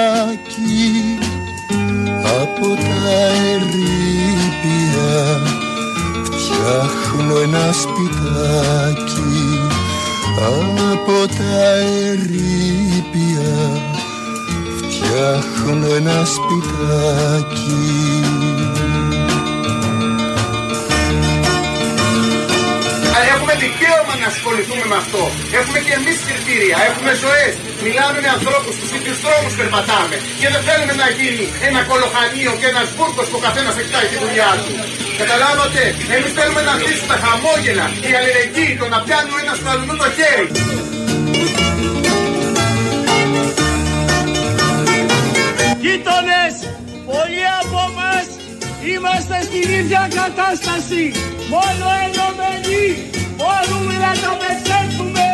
από 2.42 2.68
τα 2.76 3.00
ερήπια. 3.54 5.14
Φτιάχνω 6.24 7.36
ένα 7.38 7.66
σπιτάκι 7.74 9.46
από 10.92 11.18
τα 11.38 11.58
ερήπια. 12.08 13.56
Φτιάχνω 14.78 15.88
ένα 15.96 16.26
σπιτάκι 16.26 17.88
να 24.28 24.34
ασχοληθούμε 24.36 24.86
με 24.92 24.98
αυτό. 25.04 25.24
Έχουμε 25.60 25.80
και 25.86 25.94
εμείς 26.00 26.18
κριτήρια, 26.28 26.78
έχουμε 26.90 27.12
ζωές. 27.24 27.54
Μιλάμε 27.86 28.18
με 28.26 28.30
ανθρώπους, 28.38 28.74
του 28.80 28.88
ίδιους 28.98 29.20
δρόμους 29.26 29.54
περπατάμε. 29.60 30.16
Και 30.42 30.48
δεν 30.54 30.62
θέλουμε 30.68 30.94
να 31.04 31.08
γίνει 31.18 31.46
ένα 31.68 31.82
κολοχανίο 31.90 32.52
και 32.60 32.68
ένας 32.74 32.88
μπούρκο 32.96 33.22
που 33.30 33.38
ο 33.40 33.42
καθένας 33.48 33.76
εκτάει 33.82 34.08
τη 34.12 34.18
δουλειά 34.24 34.52
του. 34.64 34.74
Καταλάβατε, 35.22 35.82
εμείς 36.16 36.32
θέλουμε 36.38 36.62
να 36.68 36.74
αφήσουμε 36.78 37.10
τα 37.14 37.18
χαμόγελα, 37.24 37.86
η 38.10 38.12
αλληλεγγύη, 38.18 38.74
το 38.82 38.86
να 38.94 39.00
πιάνουμε 39.06 39.40
ένας 39.44 39.58
στο 39.60 39.70
αλλού 39.74 39.96
το 40.02 40.08
χέρι. 40.18 40.46
Γείτονες, 45.84 46.56
πολλοί 47.10 47.46
από 47.62 47.82
μας 47.98 48.28
είμαστε 48.92 49.38
στην 49.48 49.68
ίδια 49.80 50.04
κατάσταση. 50.20 51.04
Μόνο 51.54 51.86
ενωμένοι 52.06 52.86
μπορούμε 53.48 53.96
να 54.06 54.12
τα 54.24 54.32
πετύχουμε 54.42 55.28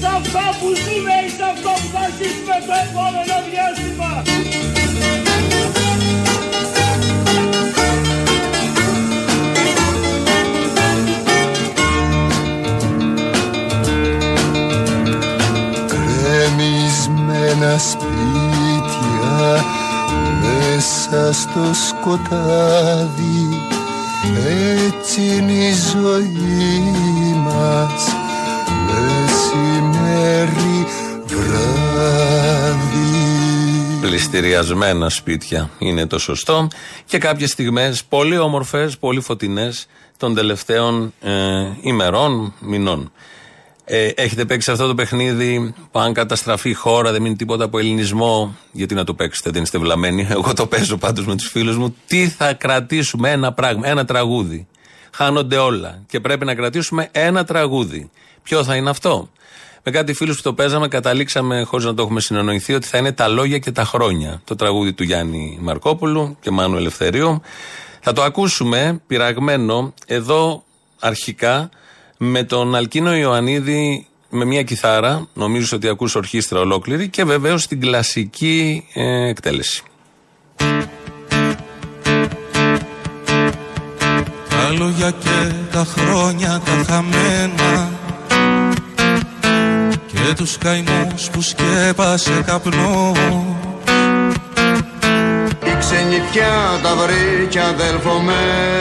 σε 0.00 0.08
αυτά 0.18 0.44
που 0.58 0.68
ζούμε 0.82 1.14
ή 1.26 1.28
σε 1.36 1.44
αυτό 1.52 1.70
που 1.80 1.88
θα 1.94 2.04
ζήσουμε 2.16 2.56
το 2.66 2.74
επόμενο 2.86 3.36
διάστημα. 3.48 4.10
Γκρεμισμένα 15.88 17.72
σπίτια 17.78 19.38
μέσα 20.42 21.32
στο 21.32 21.64
σκοτάδι 21.88 23.38
έτσι 24.36 25.20
είναι 25.20 25.52
η 25.52 25.72
ζωή 25.92 27.27
μας 27.54 28.16
μεσημέρι 28.86 30.46
βράδυ 31.26 32.78
Πληστηριασμένα 34.00 35.08
σπίτια 35.08 35.70
είναι 35.78 36.06
το 36.06 36.18
σωστό 36.18 36.68
και 37.04 37.18
κάποιες 37.18 37.50
στιγμές 37.50 38.04
πολύ 38.04 38.38
όμορφες, 38.38 38.98
πολύ 38.98 39.20
φωτεινές 39.20 39.86
των 40.16 40.34
τελευταίων 40.34 41.12
ε, 41.20 41.32
ημερών, 41.80 42.54
μηνών. 42.60 43.12
Ε, 43.90 44.06
έχετε 44.14 44.44
παίξει 44.44 44.70
αυτό 44.70 44.86
το 44.86 44.94
παιχνίδι 44.94 45.74
που 45.90 45.98
αν 45.98 46.12
καταστραφεί 46.12 46.70
η 46.70 46.72
χώρα, 46.72 47.12
δεν 47.12 47.22
μείνει 47.22 47.36
τίποτα 47.36 47.64
από 47.64 47.78
ελληνισμό. 47.78 48.56
Γιατί 48.72 48.94
να 48.94 49.04
το 49.04 49.14
παίξετε, 49.14 49.50
δεν 49.50 49.62
είστε 49.62 49.78
βλαμμένοι. 49.78 50.26
Εγώ 50.30 50.52
το 50.54 50.66
παίζω 50.66 50.96
πάντως 50.96 51.26
με 51.26 51.36
τους 51.36 51.48
φίλους 51.48 51.76
μου. 51.76 51.96
Τι 52.06 52.28
θα 52.28 52.52
κρατήσουμε, 52.52 53.30
ένα 53.30 53.52
πράγμα, 53.52 53.88
ένα 53.88 54.04
τραγούδι. 54.04 54.66
Χάνονται 55.12 55.56
όλα. 55.56 56.02
Και 56.06 56.20
πρέπει 56.20 56.44
να 56.44 56.54
κρατήσουμε 56.54 57.08
ένα 57.12 57.44
τραγούδι. 57.44 58.10
Ποιο 58.42 58.64
θα 58.64 58.76
είναι 58.76 58.90
αυτό; 58.90 59.30
Με 59.82 59.90
κάτι 59.90 60.12
φίλους 60.12 60.36
που 60.36 60.42
το 60.42 60.54
παίζαμε, 60.54 60.88
καταλήξαμε, 60.88 61.62
χωρίς 61.62 61.86
να 61.86 61.94
το 61.94 62.02
έχουμε 62.02 62.20
συνεννοηθεί, 62.20 62.74
ότι 62.74 62.86
θα 62.86 62.98
είναι 62.98 63.12
τα 63.12 63.28
λόγια 63.28 63.58
και 63.58 63.72
τα 63.72 63.84
χρόνια. 63.84 64.40
Το 64.44 64.56
τραγούδι 64.56 64.92
του 64.92 65.02
Γιάννη 65.02 65.58
Μαρκόπουλου 65.60 66.36
και 66.40 66.50
Μάνου 66.50 66.76
Ελευθερίου. 66.76 67.42
Θα 68.00 68.12
το 68.12 68.22
ακούσουμε 68.22 69.00
πειραγμένο 69.06 69.94
εδώ 70.06 70.64
αρχικά 71.00 71.70
με 72.16 72.42
τον 72.42 72.74
Αλκίνο 72.74 73.16
Ιωαννίδη 73.16 74.06
με 74.30 74.44
μια 74.44 74.62
κιθάρα, 74.62 75.28
νομίζω 75.32 75.76
ότι 75.76 75.88
ακούς 75.88 76.14
ορχήστρα 76.14 76.60
ολόκληρη 76.60 77.08
και 77.08 77.24
βεβαίως 77.24 77.66
την 77.66 77.80
κλασική 77.80 78.84
ε, 78.94 79.28
εκτέλεση. 79.28 79.82
Τα 84.58 84.70
λόγια 84.78 85.10
και 85.10 85.52
τα 85.72 85.86
χρόνια 85.96 86.60
τα 86.64 86.92
χαμένα. 86.92 87.90
Και 90.06 90.34
τους 90.36 90.58
καημούς 90.58 91.30
που 91.32 91.40
σκέπασε 91.42 92.42
καπνό. 92.46 93.12
Η 95.64 95.76
ξενιτιά 95.78 96.78
τα 96.82 96.94
βρήκε 96.94 97.60
αδελφομένα 97.60 98.78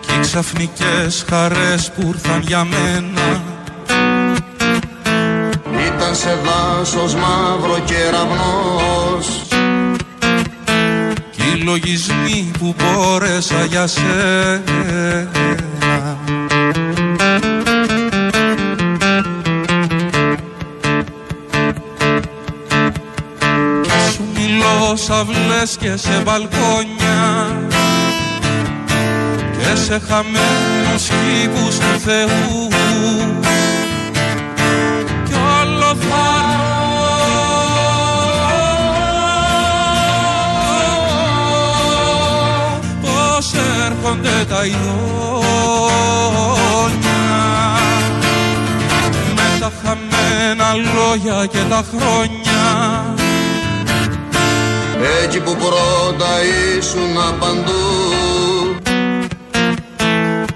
Κι 0.00 0.14
οι 0.14 0.20
ξαφνικές 0.20 1.24
χαρές 1.28 1.90
που 1.90 2.06
ήρθαν 2.08 2.40
για 2.40 2.64
μένα. 2.64 3.08
Ήταν 3.20 3.47
σε 6.14 6.38
δάσος 6.44 7.14
μαύρο 7.14 7.78
κεραυνός 7.84 9.42
Κι 11.30 11.42
οι 11.54 11.62
λογισμοί 11.62 12.50
που 12.58 12.74
μπόρεσα 12.78 13.64
για 13.64 13.86
σένα. 13.86 14.58
Κι 23.82 23.90
σου 24.12 24.24
μιλώ 24.34 24.96
σαυλές 24.96 25.76
και 25.80 25.96
σε 25.96 26.22
μπαλκόνια. 26.24 27.50
Και 29.58 29.76
σε 29.76 30.00
χαμένους 30.08 31.08
κήπους 31.08 31.78
του 31.78 32.00
Θεού. 32.04 32.68
κι 32.68 33.77
όλο 35.88 36.28
έρχονται 43.86 44.44
τα 44.48 44.64
ιόνια 44.64 44.88
με 49.34 49.58
τα 49.60 49.72
χαμένα 49.82 50.74
λόγια 50.74 51.46
και 51.46 51.62
τα 51.68 51.84
χρόνια. 51.90 53.04
Έτσι 55.22 55.40
που 55.40 55.56
πρώτα 55.56 56.42
ήσουν 56.78 57.38
παντού 57.38 57.88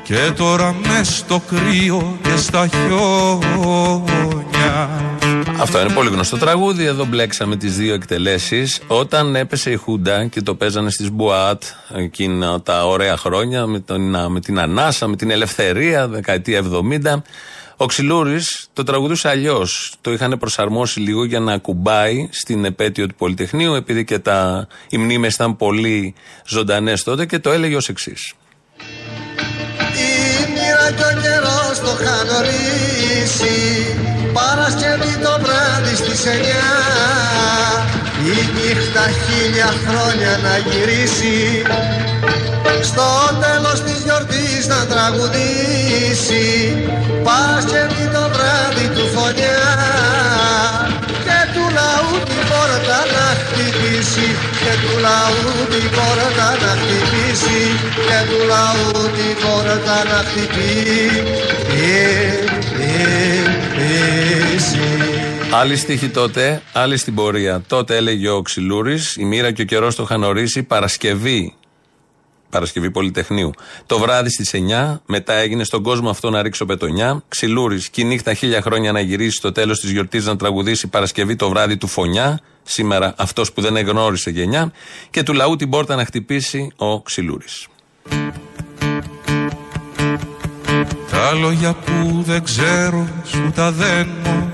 και 0.03 0.33
τώρα 0.37 0.75
μες 0.89 1.17
στο 1.17 1.43
κρύο 1.49 2.17
και 2.23 2.37
στα 2.37 2.67
χιόνια 2.67 3.51
Αυτό 5.63 5.81
είναι 5.81 5.93
πολύ 5.93 6.11
γνωστό 6.11 6.37
τραγούδι. 6.37 6.85
Εδώ 6.85 7.05
μπλέξαμε 7.05 7.57
τις 7.57 7.77
δύο 7.77 7.95
εκτελέσεις. 7.95 8.81
Όταν 8.87 9.37
έπεσε 9.37 9.71
η 9.71 9.77
Χούντα 9.77 10.27
και 10.27 10.43
το 10.43 10.55
παίζανε 10.55 10.91
στις 10.91 11.11
Μπουάτ 11.11 11.63
εκείνα 11.95 12.61
τα 12.63 12.87
ωραία 12.87 13.17
χρόνια 13.17 13.67
με, 13.67 13.81
τον, 13.81 14.33
με 14.33 14.41
την 14.41 14.59
Ανάσα, 14.59 15.07
με 15.07 15.17
την 15.17 15.31
Ελευθερία, 15.31 16.09
δεκαετία 16.09 16.63
70. 17.05 17.23
Ο 17.77 17.87
Ξυλούρης 17.87 18.69
το 18.73 18.83
τραγουδούσε 18.83 19.29
αλλιώς. 19.29 19.95
Το 20.01 20.13
είχαν 20.13 20.39
προσαρμόσει 20.39 21.01
λίγο 21.01 21.25
για 21.25 21.41
να 21.41 21.59
κουμπάει 21.59 22.29
στην 22.33 22.65
επέτειο 22.65 23.07
του 23.07 23.15
Πολυτεχνείου, 23.15 23.75
επειδή 23.75 24.05
και 24.05 24.19
τα, 24.19 24.67
οι 24.89 24.97
μνήμες 24.97 25.35
ήταν 25.35 25.57
πολύ 25.57 26.15
ζωντανές 26.47 27.03
τότε 27.03 27.27
και 27.27 27.39
το 27.39 27.51
έλεγε 27.51 27.77
ως 27.77 27.89
εξής. 27.89 28.35
Η 29.95 30.51
μοίρα 30.51 30.93
κι 30.97 31.03
ο 31.03 31.21
καιρός 31.21 31.79
το 31.79 32.03
είχαν 32.03 32.29
ορίσει 32.37 34.12
Παρασκευή 34.33 35.15
το 35.25 35.35
βράδυ 35.43 35.95
στις 35.97 36.27
εννιά. 36.27 36.73
Η 38.35 38.39
νύχτα 38.55 39.05
χίλια 39.23 39.71
χρόνια 39.85 40.33
να 40.45 40.55
γυρίσει. 40.67 41.63
Στο 42.89 43.09
τέλος 43.43 43.79
της 43.87 43.99
γιορτής 44.05 44.63
να 44.73 44.81
τραγουδήσει. 44.93 46.47
Παρασκευή 47.29 48.07
το 48.15 48.25
βράδυ 48.35 48.87
του 48.95 49.05
φωνιά. 49.15 49.63
Και 51.27 51.39
του 51.55 51.65
λαού 51.79 52.13
την 52.29 52.43
πόρτα 52.51 52.99
να 53.15 53.27
χτυπήσει. 53.41 54.29
Και 54.63 54.73
του 54.83 54.95
λαού 55.07 55.53
την 55.73 55.89
πόρτα 55.97 56.49
να 56.63 56.73
χτυπήσει. 56.81 57.61
Και 58.09 58.19
του 58.29 58.41
λαού 58.53 58.91
την 59.17 59.35
πόρτα 59.43 59.97
να 60.11 60.19
χτυπήσει 60.29 60.73
Άλλη 65.55 65.77
στίχη 65.77 66.09
τότε, 66.09 66.63
άλλη 66.73 66.97
στην 66.97 67.15
πορεία. 67.15 67.63
Τότε 67.67 67.97
έλεγε 67.97 68.29
ο 68.29 68.43
Ξυλούρης, 68.43 69.17
η 69.17 69.25
μοίρα 69.25 69.53
και 69.53 69.63
ο 69.63 69.65
καιρός 69.65 69.95
το 69.95 70.03
είχαν 70.03 70.23
ορίσει 70.23 70.63
Παρασκευή. 70.63 71.55
Παρασκευή 72.51 72.91
Πολυτεχνείου. 72.91 73.51
Το 73.87 73.99
βράδυ 73.99 74.31
στις 74.31 74.55
9, 74.55 75.01
μετά 75.07 75.35
έγινε 75.35 75.65
στον 75.65 75.83
κόσμο 75.83 76.11
αυτό 76.11 76.31
να 76.31 76.43
ρίξω 76.43 76.65
πετονιά. 76.65 77.23
Ξυλούρης, 77.29 77.89
και 77.89 78.01
η 78.01 78.05
νύχτα 78.05 78.35
χίλια 78.35 78.63
χρόνια 78.63 78.93
να 78.93 79.01
γυρίσει 79.01 79.37
στο 79.37 79.53
τέλος 79.53 79.81
της 79.81 79.91
γιορτής 79.91 80.25
να 80.25 80.37
τραγουδήσει 80.37 80.87
Παρασκευή 80.87 81.37
το 81.37 81.49
βράδυ 81.49 81.77
του 81.77 81.87
φωνιά. 81.87 82.41
Σήμερα 82.63 83.15
αυτός 83.17 83.53
που 83.53 83.61
δεν 83.61 83.77
εγνώρισε 83.77 84.31
γενιά. 84.31 84.73
Και 85.11 85.23
του 85.23 85.33
λαού 85.33 85.57
την 85.57 85.71
πόρτα 85.71 85.97
να 85.97 86.05
χτυπήσει 86.05 86.73
ο 86.77 87.03
Ξυλούρης. 87.03 87.67
Τα 91.13 91.33
λόγια 91.33 91.73
που 91.73 92.23
δεν 92.27 92.45
ξέρω 92.45 93.09
σου 93.25 93.53
τα 93.55 93.71
δένω. 93.73 94.53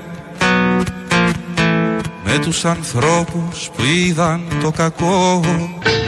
Με 2.24 2.38
τους 2.38 2.64
ανθρώπους 2.64 3.70
που 3.76 3.82
είδαν 3.82 4.40
το 4.62 4.70
κακό. 4.70 5.40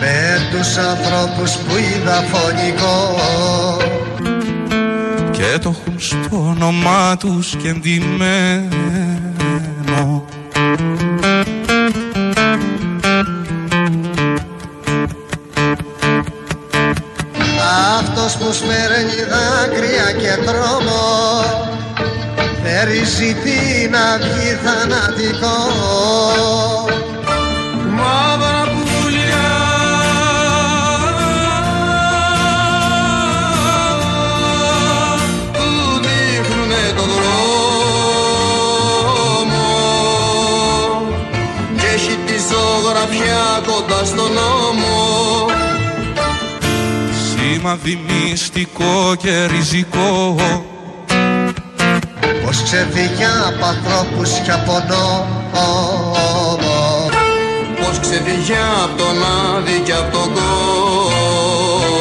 Με 0.01 0.49
τους 0.51 0.77
ανθρώπους 0.77 1.57
που 1.57 1.77
είδα 1.77 2.25
φωνικό. 2.33 3.17
Και 5.31 5.59
το 5.59 5.69
έχουν 5.69 6.01
στο 6.01 6.55
όνομά 6.57 7.17
τους 7.17 7.57
και 7.57 7.73
εντυμένο 18.31 18.41
Αυτός 18.43 18.47
που 18.47 18.53
σμέρνει 18.53 19.21
δάκρυα 19.31 20.13
και 20.13 20.43
τρόμο. 20.45 21.05
Περιζητεί 22.63 23.89
να 23.91 24.19
βγει 24.19 24.59
θανατικό. 24.65 25.59
Μαύρα 27.97 28.65
πουλιά. 28.73 29.53
Που 35.53 35.69
δείχνουνε 36.03 36.85
το 36.97 37.03
δρόμο. 37.03 37.49
Και 41.77 41.87
έχει 41.95 42.19
τη 42.27 42.37
ζωγραφιά 42.49 43.63
κοντά 43.67 44.05
στον 44.05 44.33
νόμο 44.33 44.80
Σημαδι 47.61 47.99
μυστικό 48.09 49.15
και 49.19 49.47
ριζικό. 49.47 50.37
Πως 52.45 52.63
ξεφύγει 52.63 53.25
από 53.49 53.65
ανθρώπους 53.65 54.31
και 54.45 54.51
από 54.51 54.85
νόμο. 54.89 55.67
Πως 57.79 57.99
ξεφύγει 58.01 58.55
από 58.85 58.97
τον 58.97 59.17
άδει 59.57 59.81
και 59.85 59.93
από 59.93 60.11
τον 60.13 60.33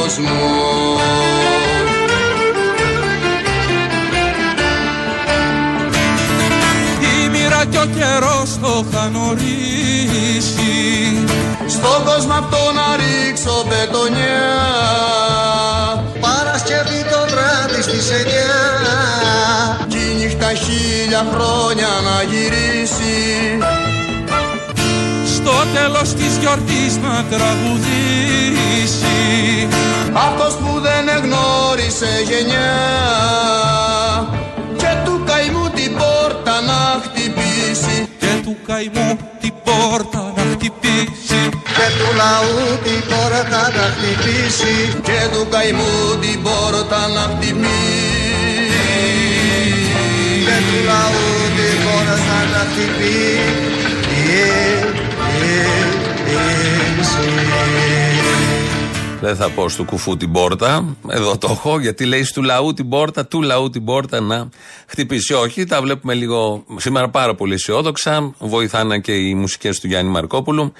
κόσμο 0.01 0.78
ο 7.81 7.85
καιρός 7.97 8.49
το 8.61 8.85
είχαν 8.85 9.15
ορίσει 9.29 10.73
Στον 11.67 11.99
κόσμο 12.05 12.33
αυτό 12.33 12.61
να 12.77 12.87
ρίξω 12.99 13.65
πετονιά 13.69 14.49
Παρασκευή 16.19 17.01
το 17.11 17.21
βράδυ 17.31 17.81
στις 17.81 18.09
εννιά 18.11 18.59
Κι 19.87 19.97
η 19.97 20.13
νύχτα 20.19 20.53
χίλια 20.53 21.23
χρόνια 21.33 21.87
να 22.07 22.23
γυρίσει. 22.23 23.17
Στο 25.35 25.53
τέλος 25.73 26.13
της 26.13 26.37
γιορτής 26.37 26.97
να 27.03 27.25
τραγουδήσει. 27.29 29.07
Αυτός 30.13 30.53
που 30.53 30.79
δεν 30.79 31.07
εγνώρισε 31.07 32.23
γενιά 32.29 32.77
του 38.49 38.57
καημού 38.67 39.17
την 39.41 39.53
πόρτα 39.63 40.33
να 40.35 40.43
χτυπήσει. 40.51 41.41
Και 41.77 41.87
του 41.97 42.09
λαού 42.19 42.57
την 42.83 43.01
πόρτα 43.09 43.61
να 43.75 43.85
χτυπήσει. 43.93 44.75
Και 45.07 45.19
του 45.31 45.47
καημού 45.53 45.93
την 46.21 46.41
πόρτα 46.43 47.01
να 47.15 47.21
χτυπήσει. 47.31 47.77
Και 50.45 50.57
του 50.67 50.77
λαού 50.89 51.25
την 51.57 51.75
πόρτα 51.85 52.37
να 52.53 52.61
χτυπήσει 52.69 53.19
Δεν 59.21 59.35
θα 59.35 59.49
πω 59.49 59.69
στο 59.69 59.83
κουφού 59.83 60.17
την 60.17 60.31
πόρτα. 60.31 60.95
Εδώ 61.07 61.37
το 61.37 61.47
έχω, 61.51 61.79
γιατί 61.79 62.05
λέει 62.05 62.27
του 62.33 62.43
λαού 62.43 62.73
την 62.73 62.89
πόρτα, 62.89 63.25
του 63.25 63.41
λαού 63.41 63.69
την 63.69 63.85
πόρτα 63.85 64.19
να 64.19 64.49
χτυπήσει. 64.87 65.33
Όχι, 65.33 65.65
τα 65.65 65.81
βλέπουμε 65.81 66.13
λίγο 66.13 66.63
σήμερα 66.75 67.09
πάρα 67.09 67.35
πολύ 67.35 67.53
αισιόδοξα. 67.53 68.33
Βοηθάνε 68.39 68.99
και 68.99 69.11
οι 69.11 69.35
μουσικές 69.35 69.79
του 69.79 69.87
Γιάννη 69.87 70.11
Μαρκόπουλου. 70.11 70.73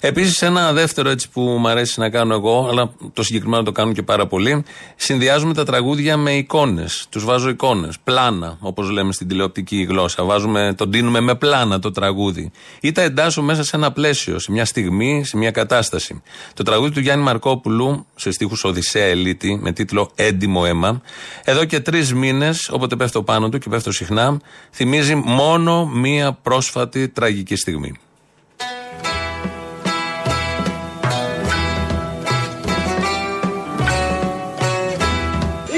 Επίσης, 0.00 0.42
ένα 0.42 0.72
δεύτερο 0.72 1.10
έτσι 1.10 1.28
που 1.30 1.40
μου 1.40 1.68
αρέσει 1.68 2.00
να 2.00 2.10
κάνω 2.10 2.34
εγώ, 2.34 2.68
αλλά 2.70 2.92
το 3.12 3.22
συγκεκριμένο 3.22 3.62
το 3.62 3.72
κάνουν 3.72 3.94
και 3.94 4.02
πάρα 4.02 4.26
πολύ. 4.26 4.64
Συνδυάζουμε 4.96 5.54
τα 5.54 5.64
τραγούδια 5.64 6.16
με 6.16 6.32
εικόνες. 6.32 7.06
Τους 7.10 7.24
βάζω 7.24 7.48
εικόνες. 7.48 7.96
Πλάνα, 8.04 8.56
όπως 8.60 8.90
λέμε 8.90 9.12
στην 9.12 9.28
τηλεοπτική 9.28 9.86
γλώσσα. 9.88 10.24
Βάζουμε, 10.24 10.74
τον 10.76 10.90
δίνουμε 10.90 11.20
με 11.20 11.34
πλάνα 11.34 11.78
το 11.78 11.90
τραγούδι. 11.90 12.50
Ή 12.80 12.92
τα 12.92 13.02
εντάσσω 13.02 13.42
μέσα 13.42 13.64
σε 13.64 13.76
ένα 13.76 13.92
πλαίσιο, 13.92 14.38
σε 14.38 14.52
μια 14.52 14.64
στιγμή, 14.64 15.24
σε 15.24 15.36
μια 15.36 15.50
κατάσταση. 15.50 16.22
Το 16.54 16.62
τραγούδι 16.62 16.90
του 16.90 17.00
Γιάννη 17.00 17.24
Μαρκόπουλου, 17.24 17.83
σε 18.14 18.30
στίχους 18.30 18.64
Οδυσσέα 18.64 19.04
Ελίτη, 19.04 19.58
με 19.62 19.72
τίτλο 19.72 20.10
Έντιμο 20.14 20.62
αίμα, 20.66 21.02
εδώ 21.44 21.64
και 21.64 21.80
τρεις 21.80 22.14
μήνες, 22.14 22.68
όποτε 22.72 22.96
πέφτω 22.96 23.22
πάνω 23.22 23.48
του 23.48 23.58
και 23.58 23.68
πέφτω 23.68 23.92
συχνά, 23.92 24.40
θυμίζει 24.72 25.14
μόνο 25.14 25.86
μία 25.86 26.32
πρόσφατη 26.32 27.08
τραγική 27.08 27.56
στιγμή. 27.56 27.92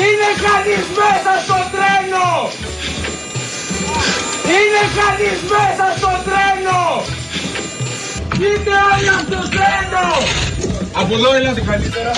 Είναι 0.02 0.30
κανείς 0.46 0.86
μέσα 0.98 1.32
στο 1.44 1.58
τρένο! 1.72 2.28
Είναι 4.54 4.84
κανείς 4.98 5.38
μέσα 5.52 5.86
στο 5.96 6.10
τρένο! 6.26 6.80
Είτε 8.34 8.70
όλοι 8.92 9.08
από 9.08 9.30
το 9.30 9.48
τρένος! 9.48 10.55
Από 11.00 11.14
εδώ 11.14 11.34
έλατε 11.34 11.60
καλύτερα. 11.60 12.10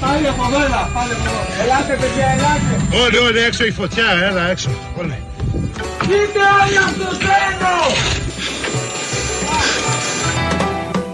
Πάλι 0.00 0.28
από 0.28 0.44
εδώ, 0.48 0.64
έλα, 0.64 0.90
πάλι 0.94 1.12
από 1.12 1.24
εδώ. 1.30 1.42
Ελάτε, 1.62 1.94
παιδιά, 2.00 2.26
ελάτε. 2.36 2.72
Όλοι, 3.04 3.18
όλοι 3.18 3.38
έξω 3.38 3.64
η 3.64 3.70
φωτιά, 3.70 4.04
έλα 4.28 4.50
έξω. 4.50 4.70
Όλοι. 4.98 5.18
Είτε 6.02 6.40
όλοι 6.60 6.78
από 6.86 6.96
το 7.04 7.10
στένο. 7.14 7.76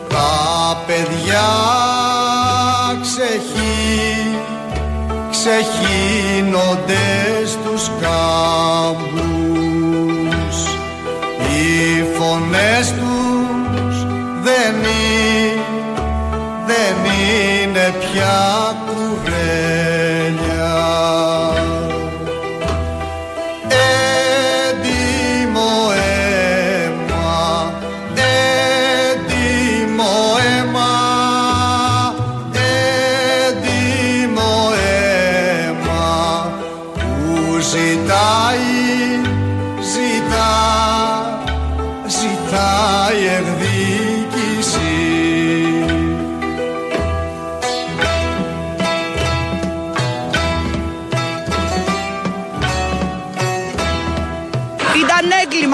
Τα 0.09 0.83
παιδιά 0.87 1.49
ξεχύ, 3.03 4.39
ξεχύνονται 5.31 7.07
στους 7.47 7.91
κάμπους 8.01 9.39
οι 11.49 12.05
φωνές 12.19 12.87
τους 12.93 13.08
είναι 18.29 18.68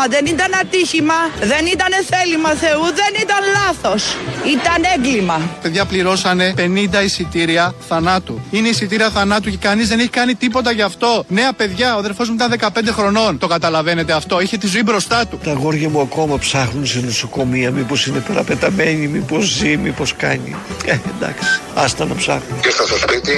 δεν 0.09 0.27
ήταν 0.27 0.55
ατύχημα, 0.61 1.15
δεν 1.41 1.67
ήταν 1.67 1.93
θέλημα 2.11 2.51
Θεού, 2.51 2.83
δεν 2.83 3.13
ήταν 3.23 3.43
λάθος. 3.57 4.17
Ήταν 4.47 4.83
έγκλημα. 4.97 5.41
Παιδιά 5.63 5.85
πληρώσανε 5.85 6.55
50 6.57 7.05
εισιτήρια 7.05 7.75
θανάτου. 7.89 8.41
Είναι 8.51 8.69
εισιτήρια 8.69 9.11
θανάτου 9.11 9.51
και 9.51 9.57
κανείς 9.57 9.89
δεν 9.89 9.99
έχει 9.99 10.09
κάνει 10.09 10.35
τίποτα 10.35 10.71
γι' 10.71 10.83
αυτό. 10.83 11.25
Νέα 11.29 11.53
παιδιά, 11.53 11.95
ο 11.95 11.99
αδερφός 11.99 12.29
μου 12.29 12.35
ήταν 12.35 12.55
15 12.61 12.69
χρονών. 12.93 13.39
Το 13.39 13.47
καταλαβαίνετε 13.47 14.13
αυτό. 14.13 14.41
Είχε 14.41 14.57
τη 14.57 14.67
ζωή 14.67 14.83
μπροστά 14.83 15.27
του. 15.27 15.39
Τα 15.45 15.51
αγόρια 15.51 15.89
μου 15.89 16.01
ακόμα 16.01 16.39
ψάχνουν 16.39 16.87
σε 16.87 17.01
νοσοκομεία. 17.01 17.71
Μήπως 17.71 18.07
είναι 18.07 18.19
παραπεταμένοι, 18.29 19.07
μήπως 19.07 19.45
ζει, 19.45 19.77
μήπως 19.77 20.15
κάνει. 20.17 20.57
Ε, 20.85 20.99
εντάξει, 21.17 21.49
άστα 21.75 22.05
να 22.05 22.15
ψάχνουν. 22.15 22.59
Ήρθα 22.65 22.85
στο 22.87 22.97
σπίτι, 22.97 23.37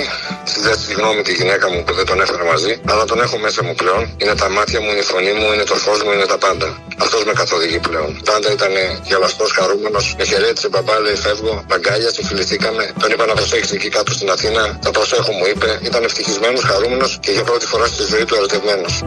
ζήτησα 0.49 0.77
τη 0.87 0.93
γνώμη 0.99 1.23
τη 1.23 1.33
γυναίκα 1.33 1.71
μου 1.73 1.85
που 1.85 1.93
δεν 1.95 2.07
τον 2.07 2.21
έφερα 2.21 2.45
μαζί, 2.45 2.81
αλλά 2.91 3.05
τον 3.05 3.21
έχω 3.21 3.39
μέσα 3.39 3.61
μου 3.65 3.75
πλέον. 3.75 4.03
Είναι 4.23 4.35
τα 4.35 4.49
μάτια 4.51 4.81
μου, 4.81 4.89
είναι 4.91 5.03
η 5.07 5.09
φωνή 5.13 5.33
μου, 5.39 5.47
είναι 5.55 5.67
το 5.73 5.75
φως 5.75 6.03
μου, 6.05 6.13
είναι 6.17 6.27
τα 6.27 6.39
πάντα. 6.39 6.69
Αυτός 7.05 7.25
με 7.25 7.33
καθοδηγεί 7.33 7.79
πλέον. 7.89 8.11
Πάντα 8.31 8.49
ήταν 8.57 8.73
γελαστός, 9.09 9.51
χαρούμενος, 9.59 10.15
με 10.19 10.25
χαιρέτησε 10.25 10.69
μπαμπά, 10.69 10.96
λέει 11.01 11.15
φεύγω, 11.15 11.65
αγκάλια, 11.73 12.11
συμφιληθήκαμε. 12.11 12.93
Τον 13.01 13.11
είπα 13.11 13.27
να 13.27 13.35
προσέχεις 13.35 13.71
εκεί 13.73 13.89
κάτω 13.89 14.13
στην 14.13 14.31
Αθήνα, 14.31 14.79
τα 14.85 14.91
προσέχω 14.91 15.33
μου 15.33 15.47
είπε. 15.47 15.79
Ήταν 15.83 16.05
ευτυχισμένος, 16.05 16.63
χαρούμενος 16.65 17.19
και 17.21 17.31
για 17.31 17.43
πρώτη 17.43 17.67
φορά 17.67 17.87
στη 17.87 18.03
ζωή 18.03 18.25
του 18.25 18.35
ερωτευμένος. 18.35 19.05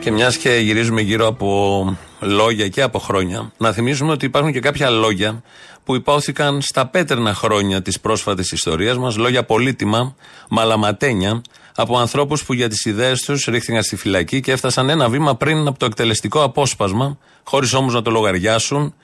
Και 0.00 0.10
μιας 0.10 0.36
και 0.36 0.50
γυρίζουμε 0.50 1.00
γύρω 1.00 1.26
από 1.26 1.98
λόγια 2.20 2.68
και 2.68 2.82
από 2.82 2.98
χρόνια, 2.98 3.52
να 3.56 3.72
θυμίσουμε 3.72 4.12
ότι 4.12 4.24
υπάρχουν 4.26 4.52
και 4.52 4.60
κάποια 4.60 4.90
λόγια 4.90 5.42
που 5.84 5.94
υπόθηκαν 5.94 6.60
στα 6.60 6.86
πέτρνα 6.86 7.34
χρόνια 7.34 7.82
της 7.82 8.00
πρόσφατης 8.00 8.52
ιστορίας 8.52 8.98
μας, 8.98 9.16
λόγια 9.16 9.44
πολύτιμα, 9.44 10.14
μαλαματένια, 10.48 11.42
από 11.74 11.98
ανθρώπους 11.98 12.44
που 12.44 12.52
για 12.52 12.68
τις 12.68 12.84
ιδέες 12.84 13.20
τους 13.20 13.44
ρίχθηκαν 13.44 13.82
στη 13.82 13.96
φυλακή 13.96 14.40
και 14.40 14.52
έφτασαν 14.52 14.88
ένα 14.88 15.08
βήμα 15.08 15.36
πριν 15.36 15.66
από 15.66 15.78
το 15.78 15.86
εκτελεστικό 15.86 16.42
απόσπασμα, 16.42 17.18
χωρίς 17.44 17.74
όμως 17.74 17.94
να 17.94 18.02
το 18.02 18.10
λογαριάσουν 18.10 18.94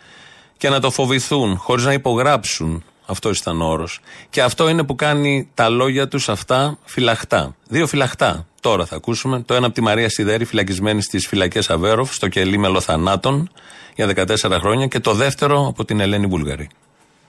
και 0.57 0.69
να 0.69 0.81
το 0.81 0.91
φοβηθούν, 0.91 1.57
χωρίς 1.57 1.85
να 1.85 1.93
υπογράψουν. 1.93 2.85
Αυτό 3.07 3.31
ήταν 3.31 3.61
ο 3.61 3.67
όρος. 3.67 4.01
Και 4.31 4.43
αυτό 4.43 4.69
είναι 4.69 4.85
που 4.85 4.95
κάνει 4.95 5.49
τα 5.55 5.69
λόγια 5.69 6.09
τους 6.09 6.29
αυτά 6.29 6.79
φυλαχτά. 6.85 7.55
Δύο 7.69 7.87
φυλαχτά. 7.87 8.47
Τώρα 8.61 8.87
θα 8.87 8.97
ακούσουμε. 8.97 9.41
Το 9.41 9.55
ένα 9.55 9.67
από 9.67 9.75
τη 9.75 9.81
Μαρία 9.81 10.09
Σιδέρη, 10.09 10.45
φυλακισμένη 10.45 11.03
στις 11.03 11.27
φυλακές 11.27 11.71
Αβέροφ, 11.71 12.15
στο 12.15 12.29
κελί 12.29 12.59
μελοθανάτων 12.59 13.51
για 13.95 14.07
14 14.07 14.59
χρόνια. 14.61 14.87
Και 14.87 15.01
το 15.01 15.13
δεύτερο 15.13 15.67
από 15.69 15.85
την 15.85 16.01
Ελένη 16.01 16.27
Βούλγαρη. 16.27 16.69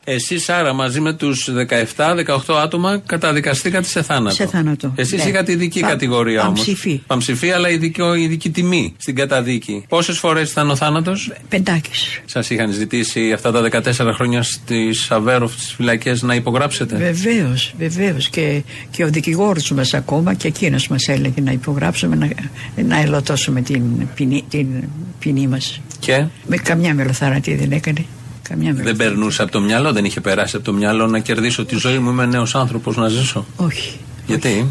Εσεί 0.09 0.43
άρα 0.47 0.73
μαζί 0.73 0.99
με 0.99 1.13
τους 1.13 1.49
17-18 1.95 2.53
άτομα 2.63 3.01
καταδικαστήκατε 3.05 3.87
σε 3.87 4.01
θάνατο. 4.01 4.35
Σε 4.35 4.45
θάνατο. 4.45 4.93
Εσείς 4.95 5.23
Ναι. 5.23 5.29
είχατε 5.29 5.51
ειδική 5.51 5.79
Πα- 5.79 5.87
κατηγορία 5.87 6.41
όμως. 6.41 6.53
παμψηφή. 6.53 7.01
Παμψηφή, 7.07 7.51
αλλά 7.51 7.69
ειδική, 7.69 8.01
ειδική 8.17 8.49
τιμή 8.49 8.93
στην 8.97 9.15
καταδίκη. 9.15 9.85
Πόσες 9.87 10.17
φορές 10.17 10.51
ήταν 10.51 10.69
ο 10.69 10.75
θάνατος, 10.75 11.31
Πεντάκι. 11.49 11.89
Σας 12.25 12.49
είχαν 12.49 12.71
ζητήσει 12.71 13.31
αυτά 13.31 13.51
τα 13.51 13.61
14 13.61 14.13
χρόνια 14.13 14.43
στις 14.43 15.11
Αβέροφ, 15.11 15.53
στις 15.53 15.71
φυλακές, 15.73 16.21
να 16.21 16.35
υπογράψετε; 16.35 16.95
Βεβαίως, 16.95 17.73
βεβαίως. 17.77 18.29
Και, 18.29 18.61
και 18.91 19.03
ο 19.03 19.07
δικηγόρος 19.09 19.71
μας 19.71 19.93
ακόμα 19.93 20.33
και 20.33 20.47
εκείνος 20.47 20.87
μας 20.87 21.07
έλεγε 21.07 21.41
να 21.41 21.51
υπογράψουμε, 21.51 22.15
να, 22.15 22.29
να 22.83 22.99
ελωτώσουμε 23.01 23.61
την 23.61 23.83
ποινή, 24.15 24.43
την 24.49 24.67
ποινή 25.19 25.47
μας. 25.47 25.81
Και; 25.99 26.25
Με 26.47 26.57
καμιά 26.57 26.93
μελοθαρατή 26.93 27.55
δεν 27.55 27.71
έκανε. 27.71 28.05
Καμιά 28.47 28.73
δεν 28.73 28.95
περνούσε 28.95 29.41
από 29.41 29.51
το 29.51 29.61
μυαλό, 29.61 29.91
δεν 29.93 30.05
είχε 30.05 30.21
περάσει 30.21 30.55
από 30.55 30.65
το 30.65 30.73
μυαλό 30.73 31.07
να 31.07 31.19
κερδίσω 31.19 31.65
τη 31.65 31.75
ζωή 31.75 31.97
μου. 31.97 32.09
Είμαι 32.09 32.25
νέος 32.25 32.55
άνθρωπος 32.55 32.95
να 32.95 33.07
ζήσω. 33.07 33.45
Όχι. 33.55 33.97
Γιατί; 34.25 34.65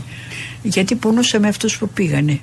Γιατί 0.62 0.94
πονούσα 0.94 1.40
με 1.40 1.48
αυτούς 1.48 1.78
που 1.78 1.88
πήγανε. 1.88 2.40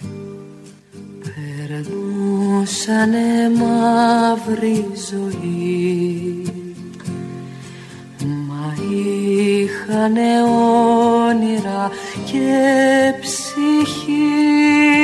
Περνούσανε 1.66 3.20
μαύρη 3.58 4.86
ζωή 5.10 6.44
Μα 8.26 8.74
είχανε 8.92 10.42
όνειρα 11.30 11.92
και 12.26 12.50
ψυχή 13.22 15.03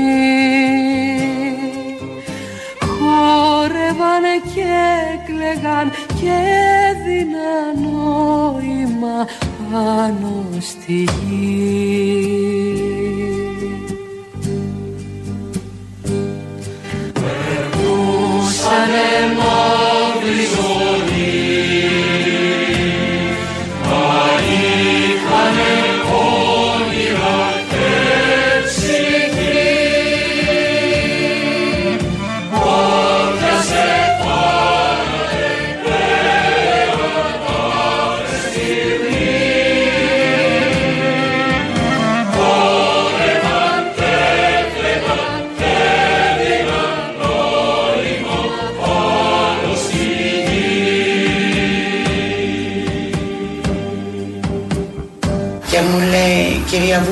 χόρευαν 2.80 4.24
και 4.54 4.74
κλαίγαν 5.26 5.92
και 6.20 6.34
έδιναν 6.90 7.92
νόημα 7.92 9.28
πάνω 9.72 10.46
στη 10.60 11.08
γη. 11.28 12.61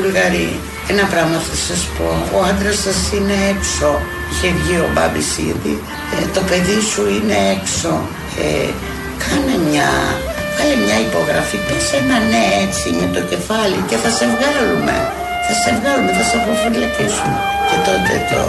Κυρία 0.10 0.30
Βουλγαρή, 0.30 0.60
ένα 0.93 1.06
πράγμα 1.13 1.38
θα 1.48 1.56
σας 1.67 1.82
πω. 1.95 2.10
Ο 2.38 2.39
άντρας 2.50 2.78
σας 2.86 3.00
είναι 3.15 3.38
έξω. 3.54 3.89
Είχε 4.32 4.50
βγει 4.58 4.76
ο 4.86 4.89
Μπάμπης 4.93 5.32
ήδη. 5.52 5.76
Ε, 6.15 6.17
το 6.36 6.41
παιδί 6.50 6.78
σου 6.91 7.04
είναι 7.15 7.38
έξω. 7.56 7.91
Ε, 8.43 8.69
κάνε 9.24 9.56
μια 9.67 9.89
Βάλε 10.58 10.76
μια 10.86 11.00
υπογραφή, 11.08 11.58
πες 11.67 11.88
ένα 12.00 12.17
ναι 12.32 12.43
έτσι 12.65 12.88
με 13.00 13.08
το 13.15 13.22
κεφάλι 13.32 13.80
και 13.89 13.98
θα 14.04 14.10
σε 14.17 14.26
βγάλουμε. 14.34 14.95
Θα 15.45 15.54
σε 15.62 15.69
βγάλουμε, 15.78 16.12
θα 16.17 16.24
σε 16.30 16.36
αποφυλακίσουμε. 16.41 17.38
Και 17.69 17.78
τότε 17.88 18.13
το 18.30 18.41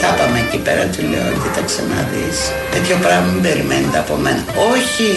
τα 0.00 0.08
είπαμε 0.12 0.38
εκεί 0.44 0.58
πέρα, 0.66 0.84
του 0.92 1.02
λέω, 1.10 1.28
κοίταξε 1.42 1.80
να 1.92 2.00
δεις. 2.10 2.38
Τέτοιο 2.74 2.96
πράγμα 3.04 3.26
μην 3.32 3.42
περιμένετε 3.46 3.98
από 4.04 4.14
μένα. 4.24 4.42
Όχι 4.72 5.08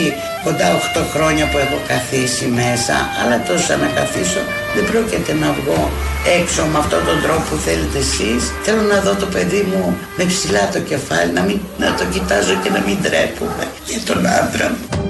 κοντά 0.46 0.68
8 0.80 1.04
χρόνια 1.14 1.46
που 1.50 1.58
έχω 1.66 1.78
καθίσει 1.92 2.46
μέσα, 2.62 2.96
αλλά 3.20 3.38
τόσο 3.50 3.72
να 3.84 3.90
καθίσω 3.98 4.42
δεν 4.76 4.86
πρόκειται 4.92 5.34
να 5.34 5.50
βγω 5.58 5.92
έξω 6.40 6.66
με 6.66 6.78
αυτόν 6.78 7.06
τον 7.06 7.22
τρόπο 7.22 7.42
που 7.50 7.56
θέλετε 7.56 7.98
εσείς. 7.98 8.42
Θέλω 8.64 8.82
να 8.82 9.00
δω 9.06 9.16
το 9.16 9.26
παιδί 9.26 9.62
μου 9.70 9.98
με 10.18 10.24
ψηλά 10.24 10.70
το 10.74 10.80
κεφάλι, 10.80 11.32
να, 11.32 11.42
μην, 11.42 11.60
να 11.78 11.94
το 11.94 12.06
κοιτάζω 12.14 12.54
και 12.64 12.70
να 12.70 12.80
μην 12.88 12.98
τρέπουμε 13.02 13.66
για 13.86 14.00
τον 14.06 14.26
άντρα 14.26 14.70
μου. 14.70 15.04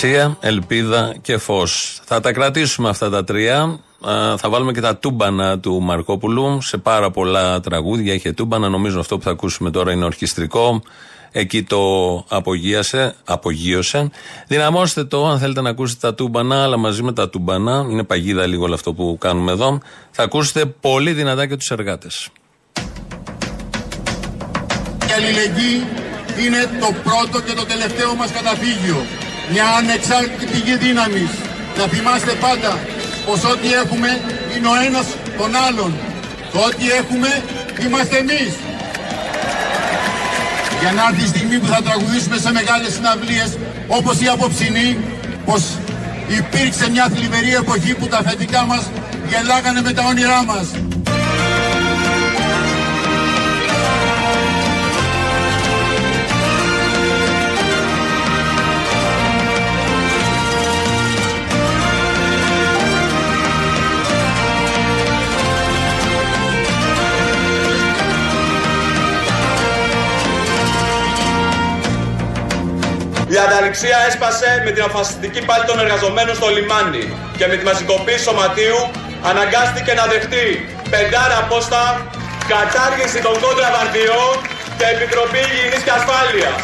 Φως. 0.00 0.10
Θυσία, 0.10 0.36
ελπίδα 0.40 1.14
και 1.22 1.38
φως. 1.38 2.00
Θα 2.04 2.20
τα 2.20 2.32
κρατήσουμε 2.32 2.88
αυτά 2.88 3.10
τα 3.10 3.24
τρία. 3.24 3.80
Α, 4.00 4.36
θα 4.36 4.48
βάλουμε 4.48 4.72
και 4.72 4.80
τα 4.80 4.96
τούμπανα 4.96 5.58
του 5.58 5.80
Μαρκόπουλου 5.80 6.62
σε 6.62 6.76
πάρα 6.76 7.10
πολλά 7.10 7.60
τραγούδια. 7.60 8.14
Είχε 8.14 8.32
τούμπανα. 8.32 8.68
Νομίζω 8.68 9.00
αυτό 9.00 9.18
που 9.18 9.24
θα 9.24 9.30
ακούσουμε 9.30 9.70
τώρα 9.70 9.92
είναι 9.92 10.04
ορχιστρικό. 10.04 10.82
Εκεί 11.32 11.62
το 11.62 11.78
απογείασε, 12.28 13.14
απογείωσε. 13.24 14.10
Δυναμώστε 14.46 15.04
το 15.04 15.26
αν 15.26 15.38
θέλετε 15.38 15.60
να 15.60 15.70
ακούσετε 15.70 16.06
τα 16.06 16.14
τούμπανα, 16.14 16.62
αλλά 16.62 16.76
μαζί 16.76 17.02
με 17.02 17.12
τα 17.12 17.28
τούμπανα. 17.28 17.86
Είναι 17.90 18.04
παγίδα 18.04 18.46
λίγο 18.46 18.64
όλο 18.64 18.74
αυτό 18.74 18.92
που 18.92 19.16
κάνουμε 19.20 19.52
εδώ. 19.52 19.78
Θα 20.10 20.22
ακούσετε 20.22 20.66
πολύ 20.66 21.12
δυνατά 21.12 21.46
και 21.46 21.56
τους 21.56 21.70
εργάτες. 21.70 22.28
Η 25.08 25.12
αλληλεγγύη 25.16 25.86
είναι 26.44 26.70
το 26.80 26.94
πρώτο 27.02 27.46
και 27.46 27.52
το 27.52 27.64
τελευταίο 27.66 28.14
μας 28.14 28.30
καταφύγιο. 28.30 28.96
Μια 29.52 29.66
ανεξάρτητη 29.78 30.44
πηγή 30.52 30.76
δύναμης. 30.76 31.30
Να 31.78 31.84
θυμάστε 31.92 32.32
πάντα 32.46 32.78
πως 33.26 33.44
ό,τι 33.52 33.68
έχουμε 33.82 34.10
είναι 34.56 34.68
ο 34.74 34.76
ένας 34.86 35.06
τον 35.38 35.50
άλλον. 35.66 35.92
Το 36.52 36.58
ό,τι 36.58 36.84
έχουμε 37.00 37.42
είμαστε 37.82 38.16
εμείς. 38.16 38.52
Για 40.80 40.92
να 40.92 41.02
έρθει 41.08 41.22
η 41.24 41.26
στιγμή 41.26 41.58
που 41.58 41.66
θα 41.66 41.82
τραγουδήσουμε 41.82 42.36
σε 42.44 42.52
μεγάλες 42.52 42.92
συναυλίες 42.92 43.50
όπως 43.86 44.20
η 44.20 44.26
απόψινή 44.26 44.98
πως 45.44 45.62
υπήρξε 46.38 46.90
μια 46.90 47.06
θλιβερή 47.14 47.54
εποχή 47.54 47.94
που 47.94 48.06
τα 48.06 48.18
αφεντικά 48.18 48.64
μας 48.64 48.84
γελάγανε 49.28 49.80
με 49.80 49.92
τα 49.92 50.02
όνειρά 50.10 50.44
μας. 50.44 50.66
Η 73.34 73.36
ανταληξία 73.44 73.98
έσπασε 74.08 74.48
με 74.64 74.70
την 74.74 74.82
αφασιστική 74.88 75.40
πάλη 75.48 75.64
των 75.70 75.76
εργαζομένων 75.84 76.34
στο 76.40 76.48
λιμάνι 76.56 77.04
και 77.38 77.46
με 77.50 77.54
τη 77.58 77.64
μαζικοποίηση 77.68 78.24
σωματείου 78.28 78.80
αναγκάστηκε 79.30 79.92
να 80.00 80.04
δεχτεί 80.12 80.46
πεντάρα 80.92 81.36
απόστα, 81.44 81.82
κατάργηση 82.52 83.18
των 83.26 83.34
κόντραβαρδιών 83.42 84.32
και 84.78 84.86
Επιτροπή 84.94 85.40
Υγιεινής 85.48 85.82
και 85.86 85.92
Ασφάλειας. 85.98 86.60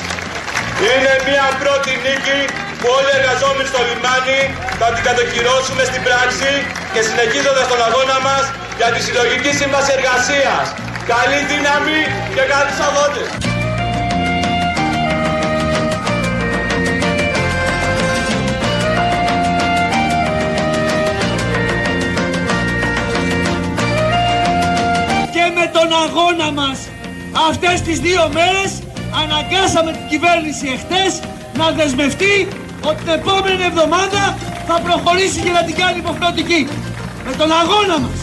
Είναι 0.89 1.13
μια 1.29 1.47
πρώτη 1.63 1.91
νίκη 2.05 2.41
που 2.79 2.87
όλοι 2.97 3.11
οι 3.13 3.17
εργαζόμενοι 3.21 3.69
στο 3.73 3.81
λιμάνι 3.89 4.41
θα 4.81 4.87
την 4.95 5.03
κατοχυρώσουμε 5.09 5.83
στην 5.91 6.03
πράξη 6.07 6.51
και 6.95 7.01
συνεχίζοντας 7.09 7.67
τον 7.73 7.81
αγώνα 7.89 8.19
μας 8.27 8.45
για 8.79 8.89
τη 8.95 8.99
συλλογική 9.07 9.53
σύμβαση 9.61 9.91
εργασίας. 9.99 10.65
Καλή 11.13 11.41
δύναμη 11.51 12.01
και 12.35 12.43
καλούς 12.53 12.79
αγώνες! 12.89 13.56
Με 25.67 25.79
τον 25.79 25.91
αγώνα 26.05 26.49
μας 26.61 26.79
αυτές 27.49 27.77
τις 27.87 27.99
δύο 28.07 28.23
μέρες 28.39 28.71
αναγκάσαμε 29.23 29.91
την 29.99 30.07
κυβέρνηση 30.13 30.65
εχθές 30.75 31.13
να 31.61 31.67
δεσμευτεί 31.79 32.35
ότι 32.89 32.99
την 33.05 33.13
επόμενη 33.21 33.63
εβδομάδα 33.71 34.23
θα 34.69 34.77
προχωρήσει 34.87 35.39
και 35.45 35.53
να 35.59 35.63
την 35.67 35.75
κάνει 35.81 35.99
υποχρεωτική. 36.05 36.61
Με 37.27 37.33
τον 37.41 37.49
αγώνα 37.63 37.97
μας. 38.03 38.19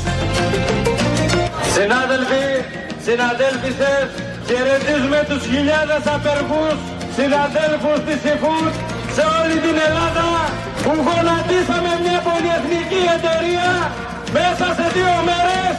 Συνάδελφοι, 1.78 2.46
συναδέλφισες, 3.08 4.08
χαιρετίζουμε 4.48 5.20
τους 5.30 5.42
χιλιάδες 5.52 6.04
απεργούς, 6.16 6.78
συναδέλφους 7.18 8.00
της 8.08 8.20
ΥΦΟΥΤ 8.34 8.76
σε 9.16 9.24
όλη 9.40 9.56
την 9.66 9.76
Ελλάδα 9.88 10.28
που 10.84 10.92
γονατίσαμε 11.08 11.92
μια 12.04 12.20
πολυεθνική 12.28 13.02
εταιρεία 13.16 13.70
μέσα 14.38 14.66
σε 14.78 14.86
δύο 14.96 15.16
μέρες. 15.30 15.74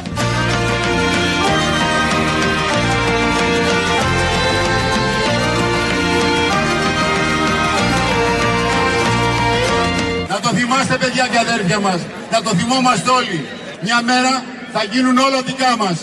Να 10.34 10.40
το 10.40 10.48
θυμάστε 10.48 10.96
παιδιά 10.96 11.28
και 11.30 11.38
αδέρφια 11.38 11.80
μας. 11.80 12.00
Να 12.30 12.42
το 12.42 12.50
θυμόμαστε 12.50 13.10
όλοι. 13.10 13.46
Μια 13.82 14.02
μέρα 14.02 14.44
θα 14.72 14.84
γίνουν 14.92 15.18
όλα 15.18 15.42
δικά 15.42 15.76
μας. 15.76 15.96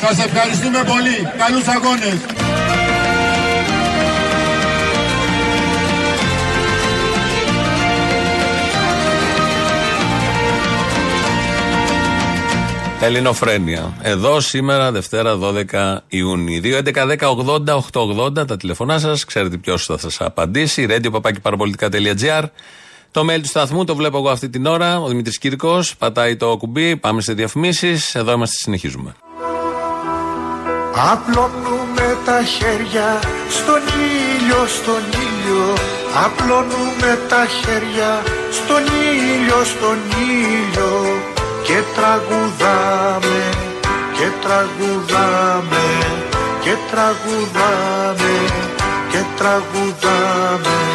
Σας 0.00 0.24
ευχαριστούμε 0.24 0.84
πολύ. 0.84 1.16
Καλούς 1.38 1.66
αγώνες. 1.66 2.18
Ελληνοφρένια. 13.00 13.92
Εδώ 14.02 14.40
σήμερα, 14.40 14.92
Δευτέρα 14.92 15.36
12 15.36 15.96
Ιουνίου. 16.08 16.60
2.11.10.80.880 16.62 18.46
τα 18.46 18.56
τηλεφωνά 18.56 18.98
σας. 18.98 19.24
Ξέρετε 19.24 19.56
ποιος 19.56 19.84
θα 19.84 19.98
σας 19.98 20.20
απαντήσει. 20.20 20.86
radio.parapolitica.gr. 20.90 22.44
Το 23.16 23.22
mail 23.30 23.40
του 23.40 23.48
σταθμού 23.48 23.84
το 23.84 23.96
βλέπω 23.96 24.16
εγώ 24.16 24.28
αυτή 24.28 24.48
την 24.48 24.66
ώρα. 24.66 25.00
Ο 25.00 25.06
Δημήτρης 25.08 25.38
Κύρκος 25.38 25.96
πατάει 25.96 26.36
το 26.36 26.56
κουμπί. 26.56 26.96
Πάμε 26.96 27.20
σε 27.20 27.32
διαφημίσεις. 27.32 28.14
Εδώ 28.14 28.32
είμαστε, 28.32 28.56
συνεχίζουμε. 28.58 29.16
Απλώνουμε 31.12 32.18
τα 32.24 32.42
χέρια 32.42 33.20
στον 33.48 33.82
ήλιο, 34.08 34.66
στον 34.66 35.02
ήλιο 35.24 35.74
Απλώνουμε 36.24 37.18
τα 37.28 37.46
χέρια 37.46 38.22
στον 38.50 38.82
ήλιο, 39.12 39.64
στον 39.64 39.98
ήλιο 40.28 40.92
Και 41.62 41.78
τραγουδάμε, 41.94 43.38
και 44.16 44.28
τραγουδάμε 44.42 45.84
Και 46.60 46.74
τραγουδάμε, 46.90 48.34
και 49.10 49.22
τραγουδάμε 49.36 50.85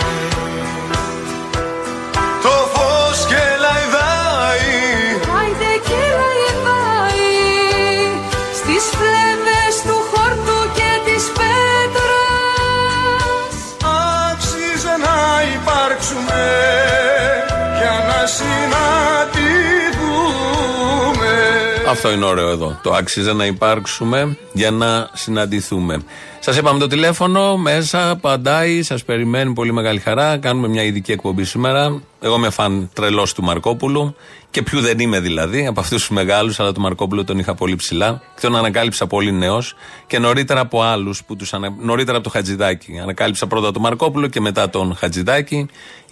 Αυτό 21.91 22.11
είναι 22.11 22.25
ωραίο 22.25 22.49
εδώ. 22.49 22.79
Το 22.83 22.93
άξιζε 22.93 23.33
να 23.33 23.45
υπάρξουμε 23.45 24.37
για 24.53 24.71
να 24.71 25.09
συναντηθούμε. 25.13 26.01
Σας 26.43 26.57
είπαμε 26.57 26.79
το 26.79 26.87
τηλέφωνο, 26.87 27.57
μέσα, 27.57 28.09
απαντάει, 28.09 28.83
σας 28.83 29.03
περιμένει 29.03 29.53
πολύ 29.53 29.73
μεγάλη 29.73 29.99
χαρά. 29.99 30.37
Κάνουμε 30.37 30.67
μια 30.67 30.83
ειδική 30.83 31.11
εκπομπή 31.11 31.43
σήμερα. 31.43 32.01
Εγώ 32.21 32.35
είμαι 32.35 32.49
φαν 32.49 32.89
τρελός 32.93 33.33
του 33.33 33.43
Μαρκόπουλου 33.43 34.15
και 34.49 34.61
ποιου 34.61 34.79
δεν 34.79 34.99
είμαι 34.99 35.19
δηλαδή, 35.19 35.65
από 35.65 35.79
αυτούς 35.79 35.99
τους 35.99 36.09
μεγάλους, 36.09 36.59
αλλά 36.59 36.71
του 36.71 36.81
Μαρκόπουλου 36.81 37.23
τον 37.23 37.39
είχα 37.39 37.55
πολύ 37.55 37.75
ψηλά. 37.75 38.21
Και 38.35 38.41
τον 38.41 38.55
ανακάλυψα 38.55 39.07
πολύ 39.07 39.31
νέος 39.31 39.75
και 40.07 40.19
νωρίτερα 40.19 40.59
από 40.59 40.81
άλλους, 40.81 41.23
ανα... 41.51 41.73
νωρίτερα 41.79 42.17
από 42.17 42.25
το 42.25 42.33
Χατζηδάκι. 42.33 42.99
Ανακάλυψα 43.01 43.47
πρώτα 43.47 43.71
τον 43.71 43.81
Μαρκόπουλο 43.81 44.27
και 44.27 44.41
μετά 44.41 44.69
τον 44.69 44.95
Χατζηδάκι. 44.95 45.67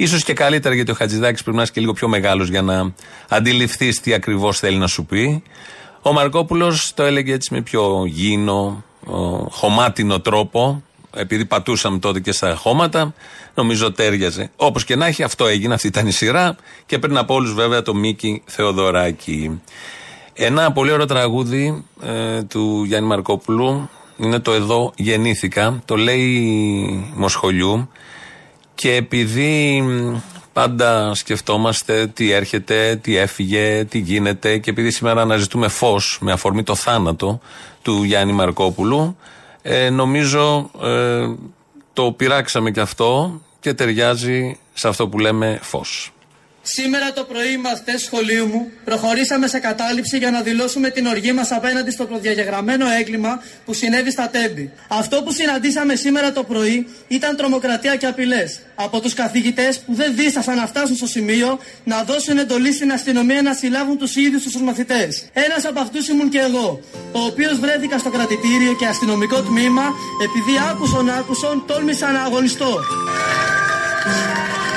σω 0.08 0.18
και 0.18 0.34
καλύτερα 0.34 0.76
γιατί 0.76 0.92
ο 0.92 0.96
Χατζηδάκης 0.96 1.42
πρέπει 1.42 1.58
να 1.58 1.64
είναι 1.64 1.72
και 1.74 1.80
λίγο 1.80 1.94
πιο 1.94 2.08
μεγάλος 2.08 2.50
για 2.50 2.62
να 2.62 2.94
αντιληφθείς 3.30 4.00
τι 4.00 4.14
ακριβώς 4.14 4.60
θέλει 4.60 4.78
να 4.78 4.88
σου 4.88 5.06
πει. 5.06 5.44
Ο 6.02 6.14
Μαρκόπουλος 6.14 6.92
το 6.96 7.04
έλεγε 7.04 7.34
έτσι 7.34 7.54
με 7.54 7.62
πιο 7.62 8.06
γήινο, 8.06 8.84
χωμάτινο 9.50 10.20
τρόπο, 10.20 10.84
επειδή 11.16 11.46
πατούσαμε 11.46 12.00
τότε 12.00 12.20
και 12.20 12.32
στα 12.32 12.56
χώματα, 12.56 13.14
νομίζω 13.56 13.92
τέριαζε. 13.92 14.52
Όπως 14.56 14.84
και 14.84 14.96
να 14.96 15.06
έχει, 15.06 15.24
αυτό 15.24 15.46
έγινε, 15.46 15.74
αυτή 15.74 15.88
ήταν 15.88 16.08
η 16.08 16.12
σειρά. 16.12 16.56
Και 16.86 17.00
πριν 17.00 17.18
από 17.18 17.34
όλους, 17.34 17.54
βέβαια, 17.54 17.82
το 17.82 17.94
Μίκη 17.94 18.42
Θεοδωράκη. 18.46 19.62
Ένα 20.34 20.72
πολύ 20.72 20.92
ωραίο 20.92 21.06
τραγούδι 21.06 21.84
ε, 22.02 22.44
του 22.44 22.84
Γιάννη 22.84 23.08
Μαρκόπουλου 23.08 23.90
είναι 24.18 24.40
το 24.40 24.52
Εδώ 24.52 24.92
γεννήθηκα. 24.96 25.82
Το 25.86 25.96
λέει 25.96 27.12
Μοσχολιού. 27.16 27.90
Και 28.76 28.96
επειδή 28.96 29.84
πάντα 30.54 31.14
σκεφτόμαστε 31.14 32.08
τι 32.08 32.32
έρχεται, 32.32 33.00
τι 33.02 33.16
έφυγε, 33.16 33.86
τι 33.90 33.98
γίνεται 33.98 34.58
και 34.58 34.70
επειδή 34.70 34.92
σήμερα 34.92 35.22
αναζητούμε 35.22 35.68
φως 35.68 36.18
με 36.22 36.32
αφορμή 36.32 36.64
το 36.64 36.76
θάνατο 36.76 37.40
του 37.82 38.04
Γιάννη 38.04 38.34
Μαρκόπουλου 38.34 39.18
ε, 39.62 39.90
νομίζω 39.90 40.70
ε, 40.82 41.28
το 41.94 42.12
πειράξαμε 42.12 42.72
και 42.72 42.80
αυτό 42.80 43.42
και 43.60 43.74
ταιριάζει 43.74 44.58
σε 44.74 44.88
αυτό 44.88 45.08
που 45.08 45.20
λέμε 45.20 45.60
φως. 45.62 46.12
Σήμερα 46.62 47.12
το 47.12 47.24
πρωί 47.24 47.52
οι 47.52 47.58
μαθητέ 47.58 47.98
σχολείου 47.98 48.46
μου 48.46 48.72
προχωρήσαμε 48.86 49.48
σε 49.48 49.60
κατάληψη 49.60 50.18
για 50.18 50.32
να 50.32 50.42
δηλώσουμε 50.42 50.90
την 50.90 51.06
οργή 51.06 51.32
μας 51.32 51.52
απέναντι 51.52 51.92
στο 51.92 52.06
προδιαγεγραμμένο 52.06 52.90
έγκλημα 53.00 53.44
που 53.66 53.74
συνέβη 53.74 54.12
στα 54.12 54.30
τέμπη. 54.30 54.72
Αυτό 54.88 55.24
που 55.24 55.32
συναντήσαμε 55.32 55.96
σήμερα 55.96 56.32
το 56.32 56.44
πρωί 56.44 56.88
ήταν 57.08 57.36
τρομοκρατία 57.36 57.96
και 57.96 58.06
απειλές 58.06 58.60
από 58.76 59.00
τους 59.00 59.14
καθηγητές 59.14 59.80
που 59.80 59.94
δεν 59.94 60.16
δίστασαν 60.16 60.56
να 60.56 60.68
φτάσουν 60.68 60.96
στο 60.96 61.08
σημείο 61.08 61.60
να 61.84 62.04
δώσουν 62.04 62.38
εντολή 62.38 62.74
στην 62.74 62.92
αστυνομία 62.92 63.42
να 63.42 63.54
συλλάβουν 63.54 63.98
τους 63.98 64.16
ίδιους 64.16 64.44
τους 64.44 64.62
μαθητές. 64.62 65.26
Ένας 65.34 65.66
από 65.66 65.80
αυτούς 65.80 66.08
ήμουν 66.08 66.30
και 66.30 66.40
εγώ, 66.40 66.82
ο 67.12 67.20
οποίος 67.20 67.60
βρέθηκα 67.60 67.98
στο 67.98 68.10
κρατητήριο 68.10 68.76
και 68.76 68.86
αστυνομικό 68.86 69.42
τμήμα 69.42 69.94
επειδή 70.24 70.58
άκουσον 70.72 71.10
άκουσον 71.10 71.64
τόλμησα 71.68 72.12
να 72.12 72.22
αγωνιστώ. 72.22 72.80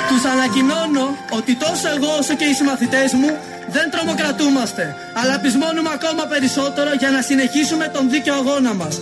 Τους 0.09 0.23
ανακοινώνω 0.33 1.05
ότι 1.37 1.55
τόσο 1.55 1.87
εγώ 1.95 2.09
όσο 2.19 2.33
και 2.33 2.45
οι 2.45 2.53
συμμαθητές 2.53 3.13
μου 3.13 3.29
δεν 3.75 3.91
τρομοκρατούμαστε, 3.91 4.95
αλλά 5.13 5.39
πεισμώνουμε 5.39 5.89
ακόμα 5.93 6.23
περισσότερο 6.25 6.93
για 6.99 7.09
να 7.11 7.21
συνεχίσουμε 7.21 7.87
τον 7.87 8.09
δίκαιο 8.09 8.33
αγώνα 8.33 8.73
μας. 8.73 8.95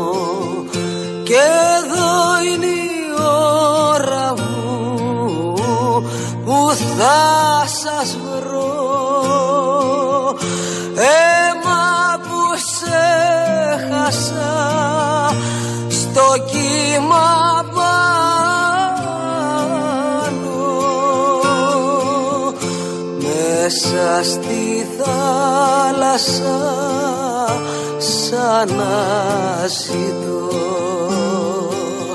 και 1.22 1.40
εδώ 1.78 2.10
είναι 2.48 2.66
η 2.66 3.02
ώρα 3.98 4.34
μου 4.36 5.54
που 6.44 6.72
θα 6.98 7.66
σας 7.66 8.16
βρω 8.16 8.91
στο 16.14 16.30
κύμα 16.50 17.64
πάνω 17.74 19.14
μέσα 23.18 24.22
στη 24.30 24.86
θάλασσα 24.98 26.58
σαν 27.98 28.76
να 28.76 29.66
ζητώ 29.66 30.50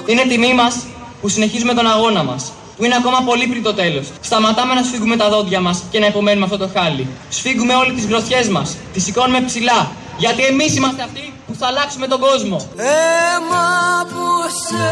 Είναι 0.06 0.24
τιμή 0.28 0.54
μας 0.54 0.86
που 1.22 1.30
συνεχίζουμε 1.30 1.74
τον 1.74 1.88
αγώνα 1.88 2.24
μας 2.24 2.52
που 2.78 2.86
είναι 2.86 2.96
ακόμα 2.96 3.22
πολύ 3.26 3.48
πριν 3.48 3.64
το 3.64 3.74
τέλος. 3.74 4.08
Σταματάμε 4.22 4.74
να 4.74 4.84
σφίγγουμε 4.84 5.16
τα 5.16 5.30
δόντια 5.30 5.60
μας 5.60 5.84
και 5.92 6.00
να 6.00 6.06
υπομένουμε 6.06 6.46
αυτό 6.46 6.58
το 6.58 6.70
χάλι. 6.74 7.08
Σφίγγουμε 7.30 7.76
όλε 7.76 7.94
τις 7.94 8.06
γροθιές 8.06 8.48
μας, 8.50 8.78
τις 8.94 9.04
σηκώνουμε 9.04 9.42
ψηλά. 9.42 9.92
Γιατί 10.18 10.44
εμείς 10.44 10.76
είμαστε 10.76 11.04
αυτοί 11.04 11.20
που 11.20 11.37
θα 11.60 11.68
αλλάξουμε 11.68 12.08
τον 12.08 12.20
κόσμο. 12.20 12.70
Αίμα 12.76 14.06
που 14.10 14.50
σε 14.66 14.88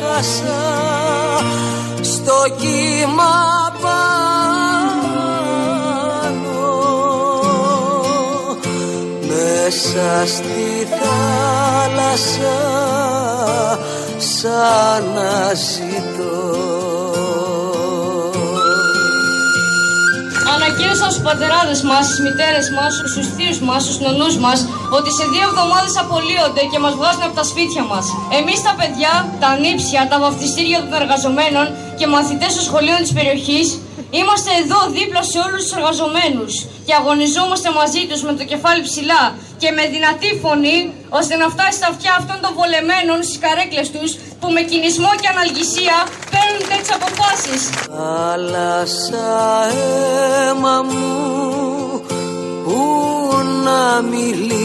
χάσα 0.00 0.64
στο 2.02 2.56
κύμα 2.60 3.34
πάνω 3.82 4.56
μέσα 9.28 10.26
στη 10.26 10.86
θάλασσα 11.00 12.58
σαν 14.18 15.04
να 15.14 15.54
ζητώ 15.54 16.75
Ανακοίνωσαν 20.96 21.20
στου 21.20 21.28
πατεράδες 21.30 21.82
μας, 21.90 22.04
στις 22.06 22.20
μητέρες 22.26 22.68
μας, 22.76 22.92
στους 23.10 23.26
θείους 23.34 23.58
μας, 23.68 23.80
στους 23.84 23.98
νονούς 24.04 24.36
μας 24.44 24.58
ότι 24.98 25.10
σε 25.18 25.24
δύο 25.32 25.44
εβδομάδες 25.50 25.94
απολύονται 26.02 26.62
και 26.70 26.78
μας 26.84 26.94
βγάζουν 26.98 27.22
από 27.28 27.34
τα 27.40 27.44
σπίτια 27.50 27.82
μας. 27.90 28.04
Εμείς 28.38 28.58
τα 28.66 28.72
παιδιά, 28.78 29.12
τα 29.42 29.50
νύψια, 29.62 30.00
τα 30.10 30.16
βαφτιστήρια 30.22 30.78
των 30.82 30.92
εργαζομένων 31.02 31.66
και 31.98 32.06
μαθητές 32.14 32.52
των 32.56 32.64
σχολείων 32.68 33.00
της 33.04 33.12
περιοχής 33.18 33.68
Είμαστε 34.10 34.50
εδώ 34.62 34.80
δίπλα 34.96 35.22
σε 35.30 35.38
όλους 35.44 35.60
τους 35.62 35.72
εργαζομένους 35.78 36.52
και 36.86 36.94
αγωνιζόμαστε 37.00 37.68
μαζί 37.80 38.02
τους 38.08 38.20
με 38.26 38.32
το 38.38 38.44
κεφάλι 38.50 38.82
ψηλά 38.88 39.22
και 39.62 39.70
με 39.76 39.82
δυνατή 39.94 40.30
φωνή 40.42 40.78
ώστε 41.18 41.34
να 41.36 41.46
φτάσει 41.54 41.76
στα 41.80 41.88
αυτιά 41.92 42.12
αυτών 42.20 42.38
των 42.42 42.50
βολεμένων 42.58 43.18
στις 43.26 43.38
καρέκλες 43.44 43.88
τους 43.94 44.10
που 44.40 44.50
με 44.52 44.60
κινησμό 44.60 45.08
και 45.20 45.28
αναλγησία 45.28 45.96
παίρνουν 46.30 46.62
τέτοιες 46.68 46.90
αποφάσεις. 46.96 47.62
Θάλασσα 47.96 49.28
αίμα 49.68 50.82
μου 50.82 51.06
που 52.64 52.80
να 53.64 54.02
μιλήσω 54.02 54.56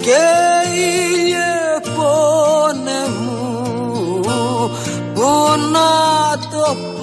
και 0.00 0.24
ήλιε 0.74 1.80
πόνε 1.96 3.00
μου 3.20 4.20
που 5.14 5.28
να 5.72 5.90
το 6.50 6.66
πω 6.74 6.95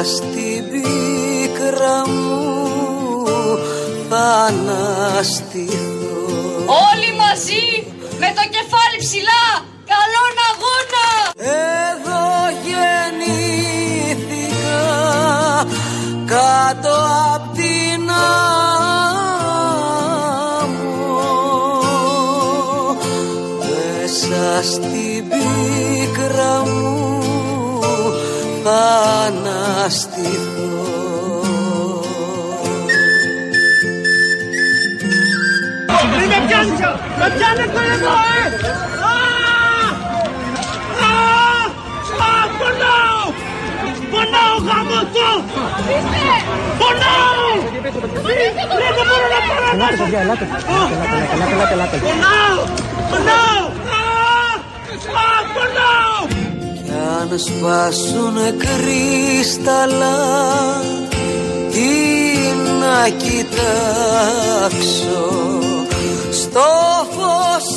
μέσα 0.00 0.16
στην 0.16 0.64
πίκρα 0.70 2.08
μου 2.08 3.58
θα 4.08 4.24
αναστηθώ 4.48 5.78
Όλοι 6.66 7.10
μαζί 7.18 7.64
με 8.18 8.26
το 8.36 8.42
κεφάλι 8.54 8.98
ψηλά 8.98 9.44
καλόν 9.90 10.36
αγώνα! 10.50 11.08
Εδώ 11.36 12.26
γεννήθηκα 12.64 13.94
κάτω 16.26 16.94
απ' 17.34 17.48
την 17.56 18.10
άμμο 20.50 20.90
μέσα 23.60 24.44
στην 24.62 25.20
πίκρα 25.28 26.52
μου 26.64 27.19
θα 28.70 28.82
αναστηθώ 29.26 30.68
Μην 36.18 36.28
με 36.28 36.38
πιάνεις, 36.46 36.80
με 37.18 37.26
πιάνετε 37.36 37.80
εδώ, 37.94 38.14
ε! 38.32 38.42
Α! 39.02 39.16
Α! 41.06 41.18
Α, 42.26 42.38
πονάω! 42.58 43.22
Πονάω, 44.12 44.54
γάμο 44.66 45.00
το! 45.14 45.28
Πονάω! 46.80 47.48
Δεν 48.80 49.04
μπορώ 49.08 49.26
να 49.34 49.40
περάσω! 49.48 50.04
Πονάω! 52.06 52.58
Πονάω! 53.10 53.79
Αν 57.20 57.38
σπάσουνε 57.38 58.54
κρύσταλλα 58.58 60.18
Τι 61.70 61.90
να 62.80 63.08
κοιτάξω. 63.08 64.68
Στο 66.32 66.70
φως 67.10 67.68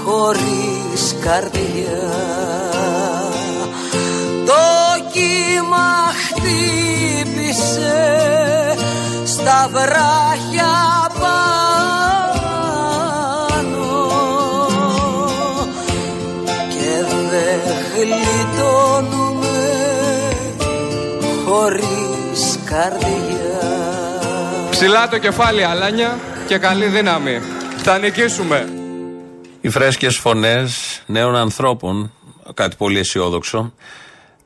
χωρίς 0.04 1.16
καρδιά. 1.24 2.06
Το 4.46 4.64
κύμα 5.12 5.90
χτύπησε 6.24 7.96
στα 9.24 9.68
βράχια 9.72 11.07
Ψηλά 24.80 25.08
το 25.08 25.18
κεφάλι, 25.18 25.64
Αλάνια, 25.64 26.18
και 26.46 26.58
καλή 26.58 26.86
δύναμη. 26.86 27.40
Θα 27.76 27.98
νικήσουμε. 27.98 28.68
Οι 29.60 29.68
φρέσκες 29.68 30.16
φωνές 30.16 31.02
νέων 31.06 31.36
ανθρώπων, 31.36 32.12
κάτι 32.54 32.76
πολύ 32.76 32.98
αισιόδοξο, 32.98 33.72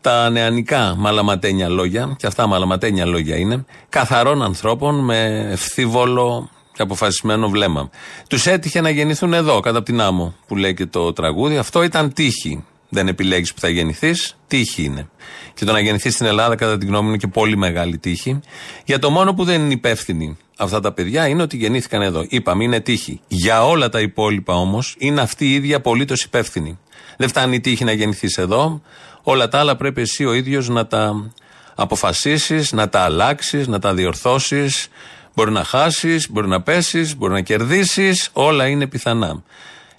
τα 0.00 0.30
νεανικά 0.30 0.94
μαλαματένια 0.98 1.68
λόγια, 1.68 2.14
και 2.18 2.26
αυτά 2.26 2.46
μαλαματένια 2.46 3.06
λόγια 3.06 3.36
είναι, 3.36 3.64
καθαρών 3.88 4.42
ανθρώπων 4.42 5.04
με 5.04 5.48
ευθύβολο 5.50 6.50
και 6.72 6.82
αποφασισμένο 6.82 7.48
βλέμμα. 7.48 7.90
Τους 8.28 8.46
έτυχε 8.46 8.80
να 8.80 8.90
γεννηθούν 8.90 9.32
εδώ, 9.34 9.60
κατά 9.60 9.76
από 9.76 9.86
την 9.86 10.00
άμμο, 10.00 10.34
που 10.46 10.56
λέει 10.56 10.74
και 10.74 10.86
το 10.86 11.12
τραγούδι. 11.12 11.56
Αυτό 11.56 11.82
ήταν 11.82 12.12
τύχη. 12.12 12.64
Δεν 12.94 13.08
επιλέγεις 13.08 13.54
που 13.54 13.60
θα 13.60 13.68
γεννηθείς, 13.68 14.36
τύχη 14.46 14.82
είναι. 14.82 15.08
Και 15.54 15.64
το 15.64 15.72
να 15.72 15.80
γεννηθείς 15.80 16.14
στην 16.14 16.26
Ελλάδα, 16.26 16.54
κατά 16.54 16.78
την 16.78 16.88
γνώμη 16.88 17.02
μου, 17.02 17.08
είναι 17.08 17.18
και 17.18 17.26
πολύ 17.26 17.56
μεγάλη 17.56 17.98
τύχη. 17.98 18.40
Για 18.84 18.98
το 18.98 19.10
μόνο 19.10 19.34
που 19.34 19.44
δεν 19.44 19.60
είναι 19.60 19.72
υπεύθυνοι 19.72 20.36
αυτά 20.56 20.80
τα 20.80 20.92
παιδιά 20.92 21.26
είναι 21.26 21.42
ότι 21.42 21.56
γεννήθηκαν 21.56 22.02
εδώ. 22.02 22.26
Είπαμε, 22.28 22.64
είναι 22.64 22.80
τύχη. 22.80 23.20
Για 23.28 23.66
όλα 23.66 23.88
τα 23.88 24.00
υπόλοιπα 24.00 24.54
όμως 24.54 24.94
είναι 24.98 25.20
αυτοί 25.20 25.44
οι 25.46 25.54
ίδιοι 25.54 25.74
απολύτως 25.74 26.22
υπεύθυνοι. 26.22 26.78
Δεν 27.16 27.28
φτάνει 27.28 27.54
η 27.54 27.60
τύχη 27.60 27.84
να 27.84 27.92
γεννηθείς 27.92 28.38
εδώ. 28.38 28.82
Όλα 29.22 29.48
τα 29.48 29.58
άλλα 29.58 29.76
πρέπει 29.76 30.00
εσύ 30.00 30.24
ο 30.24 30.32
ίδιος 30.32 30.68
να 30.68 30.86
τα 30.86 31.32
αποφασίσεις, 31.74 32.72
να 32.72 32.88
τα 32.88 33.00
αλλάξεις, 33.00 33.66
να 33.66 33.78
τα 33.78 33.94
διορθώσεις. 33.94 34.88
Μπορεί 35.34 35.50
να 35.50 35.64
χάσεις, 35.64 36.30
μπορεί 36.30 36.48
να 36.48 36.62
πέσεις, 36.62 37.16
μπορεί 37.16 37.32
να 37.32 37.40
κερδίσεις. 37.40 38.28
Όλα 38.32 38.66
είναι 38.66 38.86
πιθανά. 38.86 39.42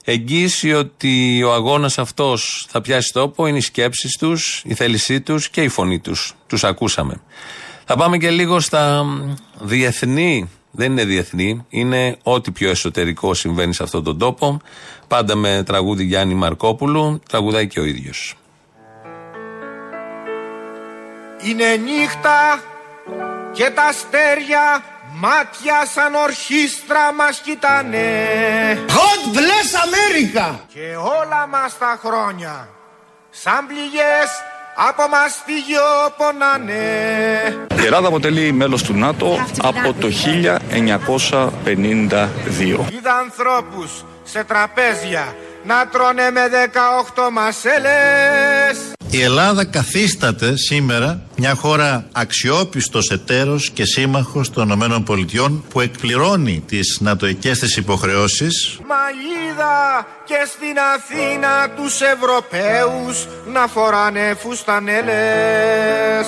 Εγγύηση 0.05 0.73
ότι 0.73 1.43
ο 1.43 1.53
αγώνας 1.53 1.97
αυτός 1.97 2.65
θα 2.69 2.81
πιάσει 2.81 3.13
τόπο 3.13 3.47
είναι 3.47 3.57
οι 3.57 3.61
σκέψεις 3.61 4.17
τους, 4.17 4.63
η 4.65 4.73
θέλησή 4.73 5.21
τους 5.21 5.49
και 5.49 5.61
η 5.61 5.67
φωνή 5.67 5.99
τους. 5.99 6.35
Τους 6.47 6.63
ακούσαμε. 6.63 7.21
Θα 7.85 7.95
πάμε 7.95 8.17
και 8.17 8.29
λίγο 8.29 8.59
στα 8.59 9.05
διεθνή. 9.59 10.49
Δεν 10.75 10.91
είναι 10.91 11.05
διεθνή, 11.05 11.65
είναι 11.69 12.17
ό,τι 12.23 12.51
πιο 12.51 12.69
εσωτερικό 12.69 13.33
συμβαίνει 13.33 13.73
σε 13.73 13.83
αυτόν 13.83 14.03
τον 14.03 14.17
τόπο. 14.17 14.61
Πάντα 15.07 15.35
με 15.35 15.63
τραγούδι 15.65 16.03
Γιάννη 16.03 16.33
Μαρκόπουλου, 16.33 17.21
τραγουδάει 17.29 17.67
και 17.67 17.79
ο 17.79 17.85
ίδιος. 17.85 18.35
Είναι 21.43 21.75
νύχτα 21.75 22.63
και 23.51 23.71
τα 23.75 23.83
αστέρια 23.83 24.83
μάτια 25.15 25.85
σαν 25.93 26.15
ορχήστρα 26.15 27.13
μας 27.13 27.39
κοιτάνε 27.39 27.99
God 28.87 29.37
bless 29.37 29.69
America! 29.85 30.55
Και 30.73 30.95
όλα 30.95 31.47
μας 31.47 31.77
τα 31.77 31.99
χρόνια 32.03 32.69
σαν 33.29 33.67
πληγές 33.67 34.29
από 34.75 35.07
μαστίγιο 35.07 35.81
πονάνε 36.17 36.73
Η 37.81 37.85
Ελλάδα 37.85 38.07
αποτελεί 38.07 38.51
μέλος 38.51 38.83
του 38.83 38.93
ΝΑΤΟ 38.93 39.45
από 39.61 39.93
το 39.93 40.07
1952. 40.07 40.09
Είδα 42.91 43.13
ανθρώπους 43.13 44.05
σε 44.23 44.43
τραπέζια 44.43 45.35
να 45.63 45.87
τρώνε 45.87 46.31
με 46.31 46.41
18 47.15 47.29
μασέλες 47.31 48.42
Η 49.13 49.21
Ελλάδα 49.21 49.65
καθίσταται 49.65 50.57
σήμερα 50.57 51.21
μια 51.37 51.55
χώρα 51.55 52.05
αξιόπιστος 52.11 53.11
εταίρος 53.11 53.69
και 53.69 53.85
σύμμαχος 53.85 54.49
των 54.49 54.69
ΗΠΑ 54.69 55.51
που 55.69 55.81
εκπληρώνει 55.81 56.63
τις 56.67 56.97
νατοικές 57.01 57.59
της 57.59 57.77
υποχρεώσεις 57.77 58.79
Μα 58.87 58.95
είδα 59.49 60.07
και 60.25 60.47
στην 60.47 60.77
Αθήνα 60.95 61.69
τους 61.75 62.01
Ευρωπαίους 62.01 63.27
να 63.53 63.67
φοράνε 63.67 64.35
φουστανέλες 64.39 66.27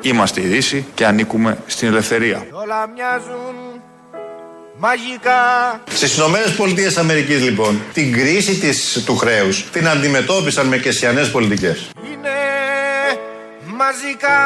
Είμαστε 0.00 0.40
η 0.40 0.46
Δύση 0.46 0.86
και 0.94 1.06
ανήκουμε 1.06 1.58
στην 1.66 1.88
ελευθερία. 1.88 2.38
Κι 2.38 2.52
όλα 2.52 2.88
μοιάζουν 2.94 3.79
μαγικά 4.80 5.80
Στις 5.90 6.16
Ηνωμένες 6.16 6.50
Πολιτείες 6.50 6.96
Αμερικής 6.96 7.42
λοιπόν 7.42 7.80
την 7.92 8.12
κρίση 8.12 8.54
της, 8.58 9.02
του 9.06 9.16
χρέους 9.16 9.64
την 9.72 9.88
αντιμετώπισαν 9.88 10.66
με 10.66 10.78
κεσιανές 10.78 11.30
πολιτικές. 11.30 11.88
είναι 12.12 12.30
μαζικά 13.76 14.38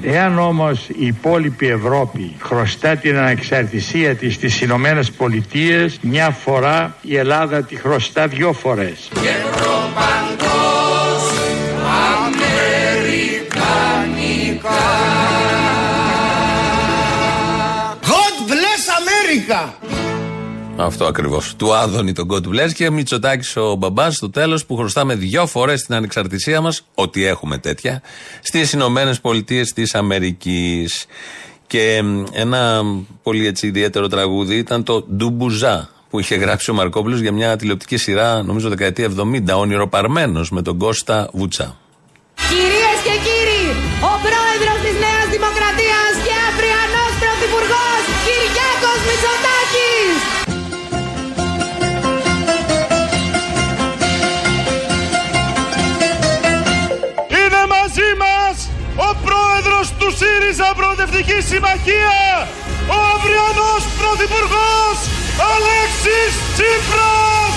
Εάν 0.03 0.38
όμως 0.38 0.88
η 0.88 1.07
υπόλοιπη 1.07 1.68
Ευρώπη 1.68 2.36
χρωστά 2.42 2.96
την 2.96 3.16
ανεξαρτησία 3.18 4.14
της 4.14 4.34
στις 4.34 4.61
Ηνωμένες 4.61 5.11
Πολιτείες, 5.11 5.98
μια 6.01 6.30
φορά 6.30 6.96
η 7.03 7.16
Ελλάδα 7.16 7.62
τη 7.62 7.76
χρωστά 7.76 8.26
δυο 8.26 8.53
φορές. 8.53 9.09
Και 9.14 9.34
προπαντός 9.51 11.22
Αμερικανικά 12.26 13.28
God 18.03 18.34
bless 18.48 18.88
America! 19.01 19.99
Αυτό 20.85 21.05
ακριβώς. 21.05 21.55
Του 21.57 21.74
Άδωνη 21.74 22.12
τον 22.12 22.28
God 22.31 22.47
bless 22.47 22.72
και 22.74 22.91
Μητσοτάκης 22.91 23.57
ο 23.57 23.74
μπαμπάς 23.74 24.14
στο 24.14 24.31
τέλος 24.31 24.66
που 24.66 24.76
χρωστάμε 24.76 25.14
δυο 25.14 25.47
φορές 25.47 25.83
την 25.83 25.95
ανεξαρτησία 25.95 26.61
μας, 26.61 26.83
ότι 26.95 27.24
έχουμε 27.24 27.59
τέτοια, 27.59 28.03
στις 28.43 28.72
Ηνωμένες 28.72 29.20
Πολιτείες 29.20 29.72
της 29.72 29.95
Αμερικής. 29.95 31.07
Και 31.66 32.03
μ, 32.03 32.24
ένα 32.33 32.83
πολύ 33.22 33.47
έτσι 33.47 33.66
ιδιαίτερο 33.66 34.09
τραγούδι 34.09 34.57
ήταν 34.57 34.83
το 34.83 35.07
Ντουμπουζά 35.16 35.89
που 36.11 36.18
είχε 36.18 36.35
γράψει 36.35 36.70
ο 36.70 36.74
Μαρκόπουλος 36.74 37.20
για 37.20 37.33
μια 37.33 37.57
τηλεοπτική 37.57 37.97
σειρά, 37.97 38.43
νομίζω 38.43 38.68
δεκαετία 38.68 39.05
70, 39.05 39.55
όνειροπαρμένος 39.55 40.51
με 40.51 40.62
τον 40.62 40.78
Κώστα 40.78 41.31
Βουτσά. 41.33 41.76
Κυρίες 42.49 42.99
και 43.05 43.16
κύριοι, 43.26 43.64
ο 44.11 44.12
πρόεδρος 44.24 44.78
της 44.85 44.95
Νέας 45.05 45.26
Δημοκρατίας 45.35 46.12
και 46.26 46.35
αυριανός 46.49 47.12
πρωθυπουργός 47.20 48.03
Κυριάκος 48.24 49.01
Μητσοτάκης. 49.09 49.49
Ο 58.97 59.16
πρόεδρος 59.26 59.93
του 59.99 60.11
ΣΥΡΙΖΑ 60.18 60.72
Προοδευτικής 60.76 61.45
Συμμαχία, 61.47 62.49
ο 62.95 62.99
αυριανός 63.14 63.82
πρωθυπουργός 63.99 64.97
Αλέξης 65.53 66.32
Τσίπρας. 66.55 67.55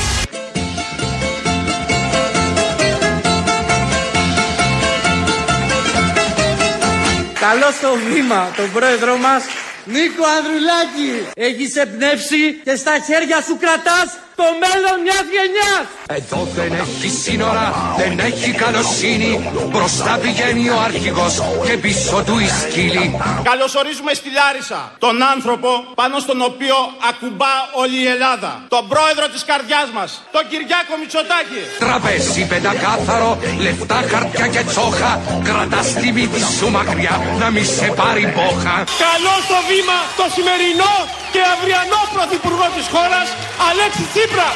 Καλό 7.40 7.72
στο 7.72 7.98
βήμα 8.10 8.52
τον 8.56 8.72
πρόεδρό 8.72 9.18
μας 9.18 9.44
Νίκο 9.86 10.24
Ανδρουλάκη 10.38 11.12
Έχεις 11.34 11.76
εμπνεύσει 11.76 12.54
και 12.64 12.76
στα 12.76 12.92
χέρια 13.06 13.42
σου 13.42 13.58
κρατάς 13.58 14.18
το 14.40 14.46
μέλλον 14.64 14.98
μιας 15.06 15.26
γενιάς. 15.36 15.86
Εδώ 16.20 16.40
δεν 16.58 16.72
έχει 16.84 17.10
σύνορα, 17.24 17.66
δεν 18.02 18.14
έχει 18.30 18.52
καλοσύνη. 18.64 19.32
Μπροστά 19.72 20.14
πηγαίνει 20.24 20.66
ο 20.76 20.80
αρχηγός 20.90 21.34
και 21.66 21.76
πίσω 21.84 22.18
του 22.28 22.36
η 22.48 22.50
σκύλη. 22.62 23.06
Καλωσορίζουμε 23.50 24.14
στη 24.20 24.30
Λάρισα 24.38 24.82
τον 25.06 25.16
άνθρωπο 25.34 25.70
πάνω 26.00 26.16
στον 26.26 26.40
οποίο 26.50 26.78
ακουμπά 27.10 27.54
όλη 27.82 27.98
η 28.06 28.08
Ελλάδα. 28.16 28.52
Τον 28.76 28.84
πρόεδρο 28.92 29.26
της 29.34 29.44
καρδιάς 29.50 29.88
μας, 29.98 30.10
τον 30.36 30.44
Κυριάκο 30.50 30.94
Μητσοτάκη. 31.02 31.62
Τραπέζι 31.84 32.44
πεντακάθαρο, 32.52 33.32
λεφτά, 33.66 34.00
χαρτιά 34.12 34.48
και 34.54 34.64
τσόχα. 34.70 35.12
Κρατάς 35.48 35.88
τη 36.00 36.08
μύτη 36.16 36.42
σου 36.58 36.68
μακριά, 36.78 37.16
να 37.40 37.48
μη 37.54 37.64
σε 37.78 37.88
πάρει 38.00 38.26
μπόχα 38.34 38.76
Καλό 39.06 39.36
στο 39.48 39.60
βήμα 39.70 39.98
το 40.20 40.26
σημερινό 40.36 40.94
και 41.34 41.42
αυριανό 41.54 42.02
πρωθυπουργό 42.16 42.68
της 42.78 42.88
χώρας, 42.94 43.28
Αλέξη 43.68 44.06
Τσίπρα. 44.24 44.50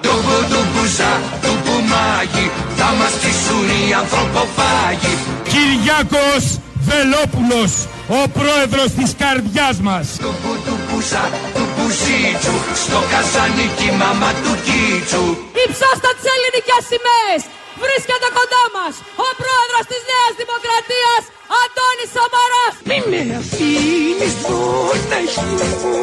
Ντουμπου 0.00 0.36
ντουμπουζά, 0.48 1.12
ντουμπουμάγι 1.40 2.46
Θα 2.76 2.88
μας 2.98 3.12
στήσουν 3.16 3.66
οι 3.74 3.92
ανθρωποφάγοι 4.00 5.14
Κυριάκος 5.52 6.44
Βελόπουλος, 6.88 7.72
ο 8.18 8.20
πρόεδρος 8.36 8.90
της 8.98 9.10
καρδιάς 9.22 9.76
μας. 9.86 10.06
Ντουμπου 10.20 10.52
ντουμπουζά, 10.62 11.24
ντουμπουζίτσου 11.52 12.56
Στο 12.84 12.98
καζανίκι 13.12 13.88
μάμα 14.00 14.30
του 14.42 14.52
κίτσου 14.66 15.24
Υψώστα 15.64 16.10
τις 16.16 16.26
ελληνικές 16.34 16.82
σημαίες. 16.90 17.40
Βρίσκεται 17.82 18.28
κοντά 18.38 18.64
μας 18.76 18.94
ο 19.26 19.28
πρόεδρος 19.40 19.84
της 19.90 20.02
Νέας 20.10 20.32
Δημοκρατίας, 20.42 21.22
Αντώνης 21.60 22.10
Σαμαράς. 22.14 22.74
Μη 22.88 22.98
με 23.10 23.20
αφήνεις 23.40 24.34
μοναχή 24.46 25.52
μου 25.80 25.98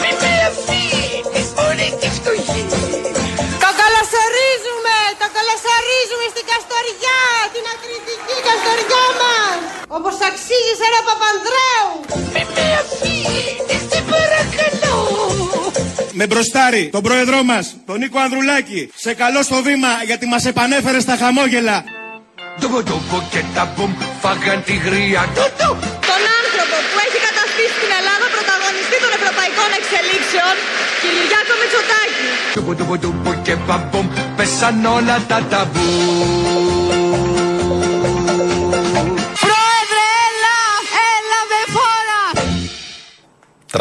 Μη 0.00 0.10
με 0.22 0.32
αφήνεις 0.50 1.48
μόνη 1.58 1.88
τη 2.00 2.08
φτωχή 2.16 2.62
Το 3.62 3.68
καλωσορίζουμε, 3.80 4.96
το 5.20 5.26
καλωσορίζουμε 5.36 6.26
στην 6.34 6.44
Καστοριά, 6.50 7.20
την 7.54 7.64
ακριτική 7.72 8.36
Καστοριά 8.46 9.04
μας. 9.20 9.58
Όπως 9.96 10.16
αξίζει 10.28 10.74
σε 10.78 10.84
ένα 10.90 11.00
Παπανδρέου. 11.08 11.90
Μη 12.34 12.42
με 12.54 12.66
αφήνεις, 12.80 13.82
σε 13.90 14.00
παρακαλώ 14.12 14.91
Με 16.12 16.26
μπροστάρι 16.26 16.88
τον 16.92 17.02
πρόεδρό 17.02 17.42
μας, 17.42 17.64
τον 17.86 17.98
Νίκο 17.98 18.18
Ανδρουλάκη. 18.26 18.90
Σε 19.04 19.14
καλό 19.14 19.42
στο 19.42 19.62
βήμα 19.66 19.92
γιατί 20.08 20.26
μας 20.26 20.44
επανέφερε 20.52 21.00
στα 21.00 21.16
χαμόγελα. 21.20 21.84
Ντουμπου 22.58 22.80
ντουμπου 22.86 23.18
και 23.32 23.42
τα 23.54 23.64
μπουμ 23.74 23.92
φάγαν 24.22 24.58
τη 24.68 24.74
γρία 24.86 25.20
Ντουντου 25.34 25.70
Τον 26.10 26.22
άνθρωπο 26.40 26.76
που 26.90 26.98
έχει 27.06 27.18
καταστήσει 27.28 27.76
την 27.82 27.92
Ελλάδα 28.00 28.26
πρωταγωνιστή 28.36 28.96
των 29.04 29.12
ευρωπαϊκών 29.18 29.70
εξελίξεων, 29.80 30.54
Κυριάκο 31.02 31.54
Μητσοτάκη. 31.60 32.28
Ντουμπου 32.54 32.72
ντουμπου 32.76 32.96
ντουμπου 33.00 33.32
και 33.46 33.54
παμπουμ 33.66 34.06
Πέσαν 34.36 34.84
όλα 34.96 35.16
τα 35.30 35.38
ταμπού 35.50 37.01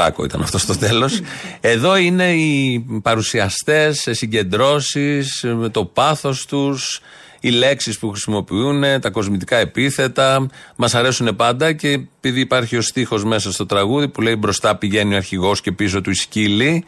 Τράκο 0.02 0.24
ήταν 0.24 0.42
αυτός 0.42 0.62
στο 0.62 0.78
τέλος. 0.78 1.20
Εδώ 1.60 1.96
είναι 1.96 2.32
οι 2.34 2.86
παρουσιαστές 3.02 4.00
σε 4.00 4.14
συγκεντρώσεις, 4.14 5.46
με 5.56 5.70
το 5.70 5.86
πάθος 5.86 6.46
τους, 6.46 7.02
οι 7.40 7.50
λέξεις 7.50 8.00
που 8.00 8.10
χρησιμοποιούν, 8.10 8.84
τα 9.02 9.10
κοσμητικά 9.10 9.58
επίθετα. 9.58 10.48
Μας 10.76 10.96
αρέσουν 10.96 11.36
πάντα 11.36 11.74
και 11.74 11.88
επειδή 11.88 12.40
υπάρχει 12.40 12.78
ο 12.78 12.82
στίχος 12.82 13.24
μέσα 13.24 13.52
στο 13.52 13.66
τραγούδι 13.66 14.08
που 14.08 14.22
λέει 14.22 14.36
μπροστά 14.36 14.76
πηγαίνει 14.76 15.14
ο 15.14 15.18
αρχηγός 15.18 15.62
και 15.62 15.72
πίσω 15.72 16.02
του 16.02 16.10
η 16.10 16.14
σκύλη. 16.16 16.84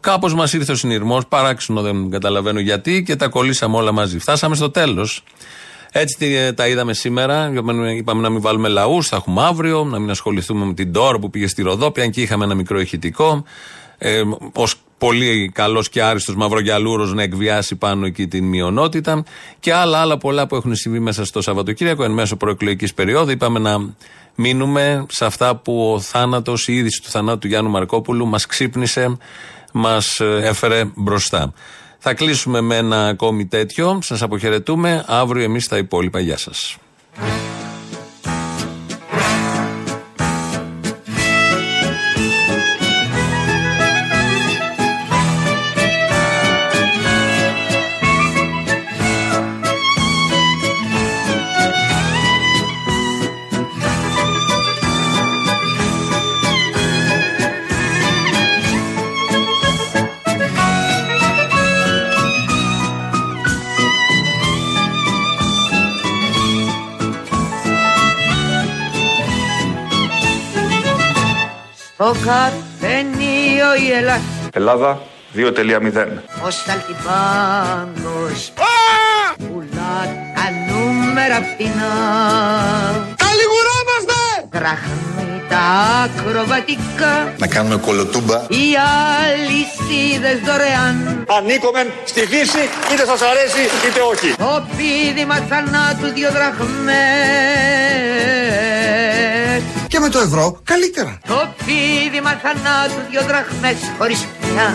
Κάπως 0.00 0.34
μας 0.34 0.52
ήρθε 0.52 0.72
ο 0.72 0.76
συνειρμός, 0.76 1.26
παράξενο 1.26 1.82
δεν 1.82 2.10
καταλαβαίνω 2.10 2.60
γιατί 2.60 3.02
και 3.02 3.16
τα 3.16 3.28
κολλήσαμε 3.28 3.76
όλα 3.76 3.92
μαζί. 3.92 4.18
Φτάσαμε 4.18 4.56
στο 4.56 4.70
τέλος. 4.70 5.22
Έτσι 6.00 6.16
τι- 6.18 6.54
τα 6.54 6.68
είδαμε 6.68 6.94
σήμερα. 6.94 7.50
Είπαμε- 7.54 7.96
Είπαμε 7.96 8.22
να 8.22 8.28
μην 8.28 8.40
βάλουμε 8.40 8.68
λαούς, 8.68 9.08
θα 9.08 9.16
έχουμε 9.16 9.42
αύριο, 9.42 9.84
να 9.84 9.98
μην 9.98 10.10
ασχοληθούμε 10.10 10.64
με 10.64 10.74
την 10.74 10.92
Τόρο 10.92 11.18
που 11.18 11.30
πήγε 11.30 11.46
στη 11.46 11.62
Ροδόπια, 11.62 12.04
αν 12.04 12.10
και 12.10 12.20
είχαμε 12.20 12.44
ένα 12.44 12.54
μικρό 12.54 12.80
ηχητικό. 12.80 13.44
Ε, 13.98 14.20
Ω 14.54 14.64
πολύ 14.98 15.50
καλός 15.54 15.88
και 15.88 16.02
άριστος 16.02 16.34
Μαυρογιαλούρος 16.36 17.14
να 17.14 17.22
εκβιάσει 17.22 17.76
πάνω 17.76 18.06
εκεί 18.06 18.26
την 18.28 18.44
μειονότητα. 18.44 19.22
Και 19.60 19.72
άλλα, 19.72 19.98
άλλα 20.00 20.18
πολλά 20.18 20.46
που 20.46 20.56
έχουν 20.56 20.74
συμβεί 20.74 20.98
μέσα 20.98 21.24
στο 21.24 21.40
Σαββατοκύριακο 21.42 22.04
εν 22.04 22.10
μέσω 22.10 22.36
προεκλογικής 22.36 22.94
περίοδου. 22.94 23.30
Είπαμε 23.30 23.58
να 23.58 23.94
μείνουμε 24.34 25.06
σε 25.08 25.24
αυτά 25.24 25.56
που 25.56 25.92
ο 25.92 26.00
θάνατος, 26.00 26.68
η 26.68 26.72
είδηση 26.74 27.02
του 27.02 27.08
θανάτου 27.10 27.38
του 27.38 27.46
Γιάννου 27.46 27.70
Μαρκόπουλου 27.70 28.26
μας 28.26 28.46
ξύπνησε, 28.46 29.16
μας 29.72 30.20
έφερε 30.20 30.84
μπροστά. 30.94 31.52
Θα 31.98 32.14
κλείσουμε 32.14 32.60
με 32.60 32.76
ένα 32.76 33.06
ακόμη 33.06 33.46
τέτοιο. 33.46 33.98
Σας 34.02 34.22
αποχαιρετούμε. 34.22 35.04
Αύριο 35.06 35.42
εμείς 35.44 35.68
τα 35.68 35.76
υπόλοιπα. 35.76 36.20
Γεια 36.20 36.38
σας. 36.38 36.76
Στο 71.98 72.14
καφενείο 72.24 73.74
η 73.86 73.90
Ελλάδα 73.92 74.20
Ελλάδα 74.52 75.00
2.0. 75.34 75.42
Ο 76.44 76.50
Σταλτιπάνος 76.50 78.52
Πουλά 79.36 80.00
τα 80.34 80.50
νούμερα 80.68 81.34
φθηνά 81.34 81.92
Τα 83.16 83.26
λιγουρόμαστε! 83.38 84.18
Δραχμή 84.50 85.42
τα 85.48 85.58
ακροβατικά 86.04 87.34
Να 87.38 87.46
κάνουμε 87.46 87.76
κολοτούμπα. 87.76 88.36
οι 88.48 88.74
αλυσίδες 89.26 90.38
δωρεάν 90.44 91.24
Ανήκομεν 91.38 91.86
στη 92.04 92.26
Δύση, 92.26 92.68
είτε 92.92 93.04
σας 93.06 93.20
αρέσει 93.22 93.62
είτε 93.88 94.00
όχι. 94.12 94.34
το 94.36 94.66
πίδημα 94.76 95.34
θανάτου 95.34 96.12
δύο 96.14 96.30
δραχμές 96.30 96.66
Και 99.98 100.04
με 100.04 100.10
το 100.10 100.18
ευρώ 100.18 100.60
καλύτερα. 100.64 101.18
το 101.26 101.48
πίδημα 101.66 102.30
θανάτου 102.42 103.00
δύο 103.10 103.22
δραχμές 103.22 103.76
χωρίς 103.98 104.26
πια 104.40 104.74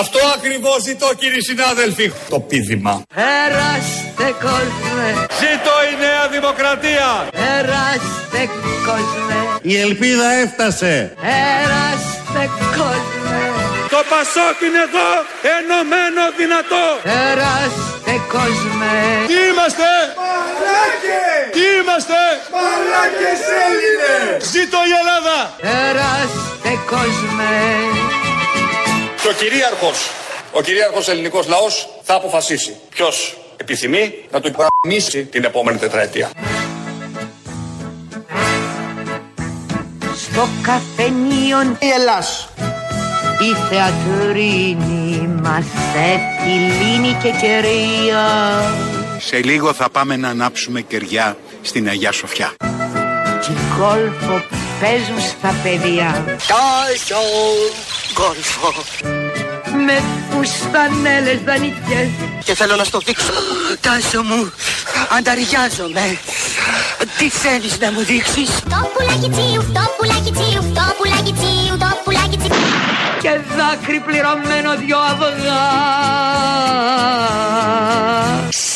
Αυτό 0.00 0.18
ακριβώς 0.36 0.82
ζητώ 0.82 1.08
κύριοι 1.18 1.42
συνάδελφοι. 1.42 2.12
Το 2.30 2.40
πίδημα. 2.40 3.02
Περάστε 3.14 4.28
κόσμε, 4.46 5.08
Ζήτω 5.40 5.74
η 5.92 5.94
Νέα 6.04 6.28
Δημοκρατία. 6.36 7.08
περάστε 7.30 8.42
κόσμε, 8.86 9.36
Η 9.62 9.76
ελπίδα 9.80 10.28
έφτασε. 10.32 11.14
περάστε 11.20 12.42
κόσμε, 12.76 13.40
Το 13.96 14.02
Πασόκ 14.14 14.58
είναι 14.66 14.82
εδώ, 14.88 15.08
ενωμένο 15.56 16.22
δυνατό. 16.40 16.84
περάστε 17.08 18.14
κόσμε. 18.34 18.94
Τι 19.30 19.36
είμαστε! 19.50 19.90
Μαλάκες! 20.20 21.44
Τι 21.56 21.64
είμαστε! 21.78 22.20
Μαλάκες 22.56 23.40
Έλληνες! 23.64 24.50
Ζήτω 24.52 24.78
η 24.90 24.92
Ελλάδα! 25.00 25.38
Περάστε 25.64 26.72
κόσμε, 26.92 27.52
Και 29.22 29.28
ο 29.28 29.32
κυρίαρχος, 29.32 29.98
ο 30.52 30.60
κυρίαρχος 30.62 31.08
ελληνικός 31.08 31.46
λαός 31.46 31.88
θα 32.02 32.14
αποφασίσει 32.14 32.76
ποιος 32.88 33.36
επιθυμεί 33.56 34.14
να 34.30 34.40
του 34.40 34.48
υπογραμμίσει 34.54 35.24
την 35.24 35.44
επόμενη 35.44 35.78
τετραετία. 35.78 36.30
στο 40.14 40.48
καφενείο 40.62 41.76
Η 41.78 41.90
Ελλάς. 41.98 42.48
Η 43.40 43.56
θεατρίνη 43.70 45.28
μας 45.42 45.64
λύνει 46.46 47.16
και 47.22 47.30
κερία. 47.30 48.26
Σε 49.18 49.36
λίγο 49.36 49.72
θα 49.72 49.90
πάμε 49.90 50.16
να 50.16 50.28
ανάψουμε 50.28 50.80
κεριά 50.80 51.36
στην 51.62 51.88
Αγιά 51.88 52.12
Σοφιά. 52.12 52.52
Τι 53.40 53.52
γκολφο 53.76 54.42
παίζουν 54.80 55.20
στα 55.20 55.54
παιδιά. 55.62 56.24
Τόσο 56.26 57.20
γκολφο. 58.14 58.72
Με 59.84 60.02
φουστανέλες 60.30 61.40
δανεικές. 61.44 62.08
Και 62.44 62.54
θέλω 62.54 62.76
να 62.76 62.84
στο 62.84 62.98
δείξω. 62.98 63.32
Τάσο 63.80 64.22
μου, 64.22 64.52
ανταριάζομαι. 65.18 66.18
Τι 67.18 67.28
θέλεις 67.28 67.78
να 67.78 67.92
μου 67.92 68.00
δείξεις; 68.00 68.48
Το 68.74 68.90
πουλάκι 68.94 69.30
τσίου, 69.30 69.62
το 69.72 69.84
πουλάκι 69.96 70.32
τσίου, 70.32 70.62
το 70.74 70.84
πουλάκι 70.98 71.32
τσίου, 71.32 71.76
το 71.78 71.90
πουλάκι 72.04 72.36
τσίου. 72.36 72.56
Και 73.20 73.30
δάκρυ 73.56 74.00
πληρωμένο 74.00 74.76
δυο 74.76 74.98
αυγά. 74.98 75.64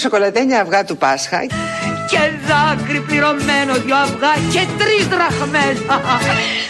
Σοκολατένια 0.01 0.61
αυγά 0.61 0.85
του 0.85 0.97
Πάσχα. 0.97 1.39
Και 2.11 2.31
δάκρυ 2.49 3.01
πληρωμένο 3.01 3.75
δυο 3.75 3.97
αυγά 3.97 4.33
και 4.53 4.67
τρεις 4.79 5.07
δραχμές. 5.07 5.77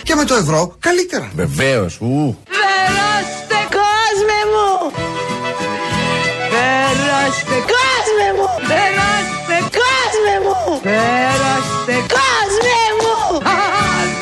Και 0.02 0.14
με 0.14 0.24
το 0.24 0.34
ευρώ 0.34 0.76
καλύτερα. 0.78 1.30
Βεβαίως. 1.34 1.98
Ου. 2.00 2.38
Περάστε 2.50 3.76
κόσμε 4.10 4.40
μου. 4.52 4.92
Περάστε 6.52 7.56
κόσμε 7.74 8.28
μου. 8.36 8.48
Περάστε 8.70 9.56
κόσμε 9.80 10.34
μου. 10.44 10.80
Περάστε 10.86 11.96
κόσμε 12.16 12.78
μου. 13.00 13.14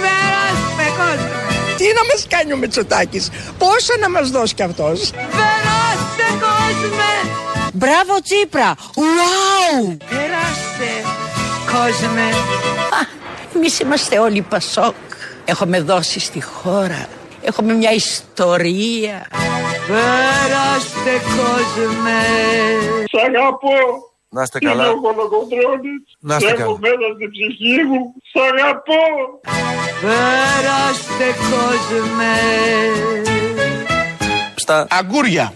Περάστε 0.04 0.86
κόσμε. 0.98 1.76
Τι 1.76 1.84
να 1.98 2.04
μας 2.10 2.26
κάνει 2.28 2.52
ο 2.52 2.56
Μητσοτάκης; 2.56 3.30
Πόσα 3.58 3.94
να 4.00 4.10
μας 4.10 4.30
δώσει 4.30 4.54
κι 4.54 4.62
αυτός; 4.62 5.10
Περάστε 5.10 6.26
κόσμε. 6.46 7.12
Μπράβο 7.72 8.22
Τσίπρα. 8.22 8.74
Ουάου. 8.96 9.96
Περάστε 10.08 10.90
κόσμε. 11.72 12.26
Εμείς 13.54 13.78
είμαστε 13.78 14.18
όλοι 14.18 14.42
Πασόκ. 14.42 14.94
Έχουμε 15.44 15.80
δώσει 15.80 16.20
στη 16.20 16.42
χώρα. 16.42 17.06
Έχουμε 17.42 17.72
μια 17.72 17.92
ιστορία. 17.92 19.26
Περάστε 19.86 21.12
κόσμε. 21.36 22.20
Σ' 23.10 23.24
αγαπώ. 23.26 23.76
Να 24.30 24.42
είστε 24.42 24.58
Είναι 24.62 24.88
ο 24.88 25.00
Κολοκοντρώνης. 25.00 26.02
Να 26.20 26.36
είστε 26.36 26.50
Έχω 26.50 26.58
καλά. 26.58 26.78
μέσα 26.78 27.06
στην 27.14 27.30
ψυχή 27.30 27.82
μου. 27.88 28.14
Σ' 28.32 28.40
αγαπώ. 28.52 29.02
Περάστε 30.00 31.26
κόσμε. 31.50 32.34
Στα 34.54 34.86
αγκούρια. 34.90 35.52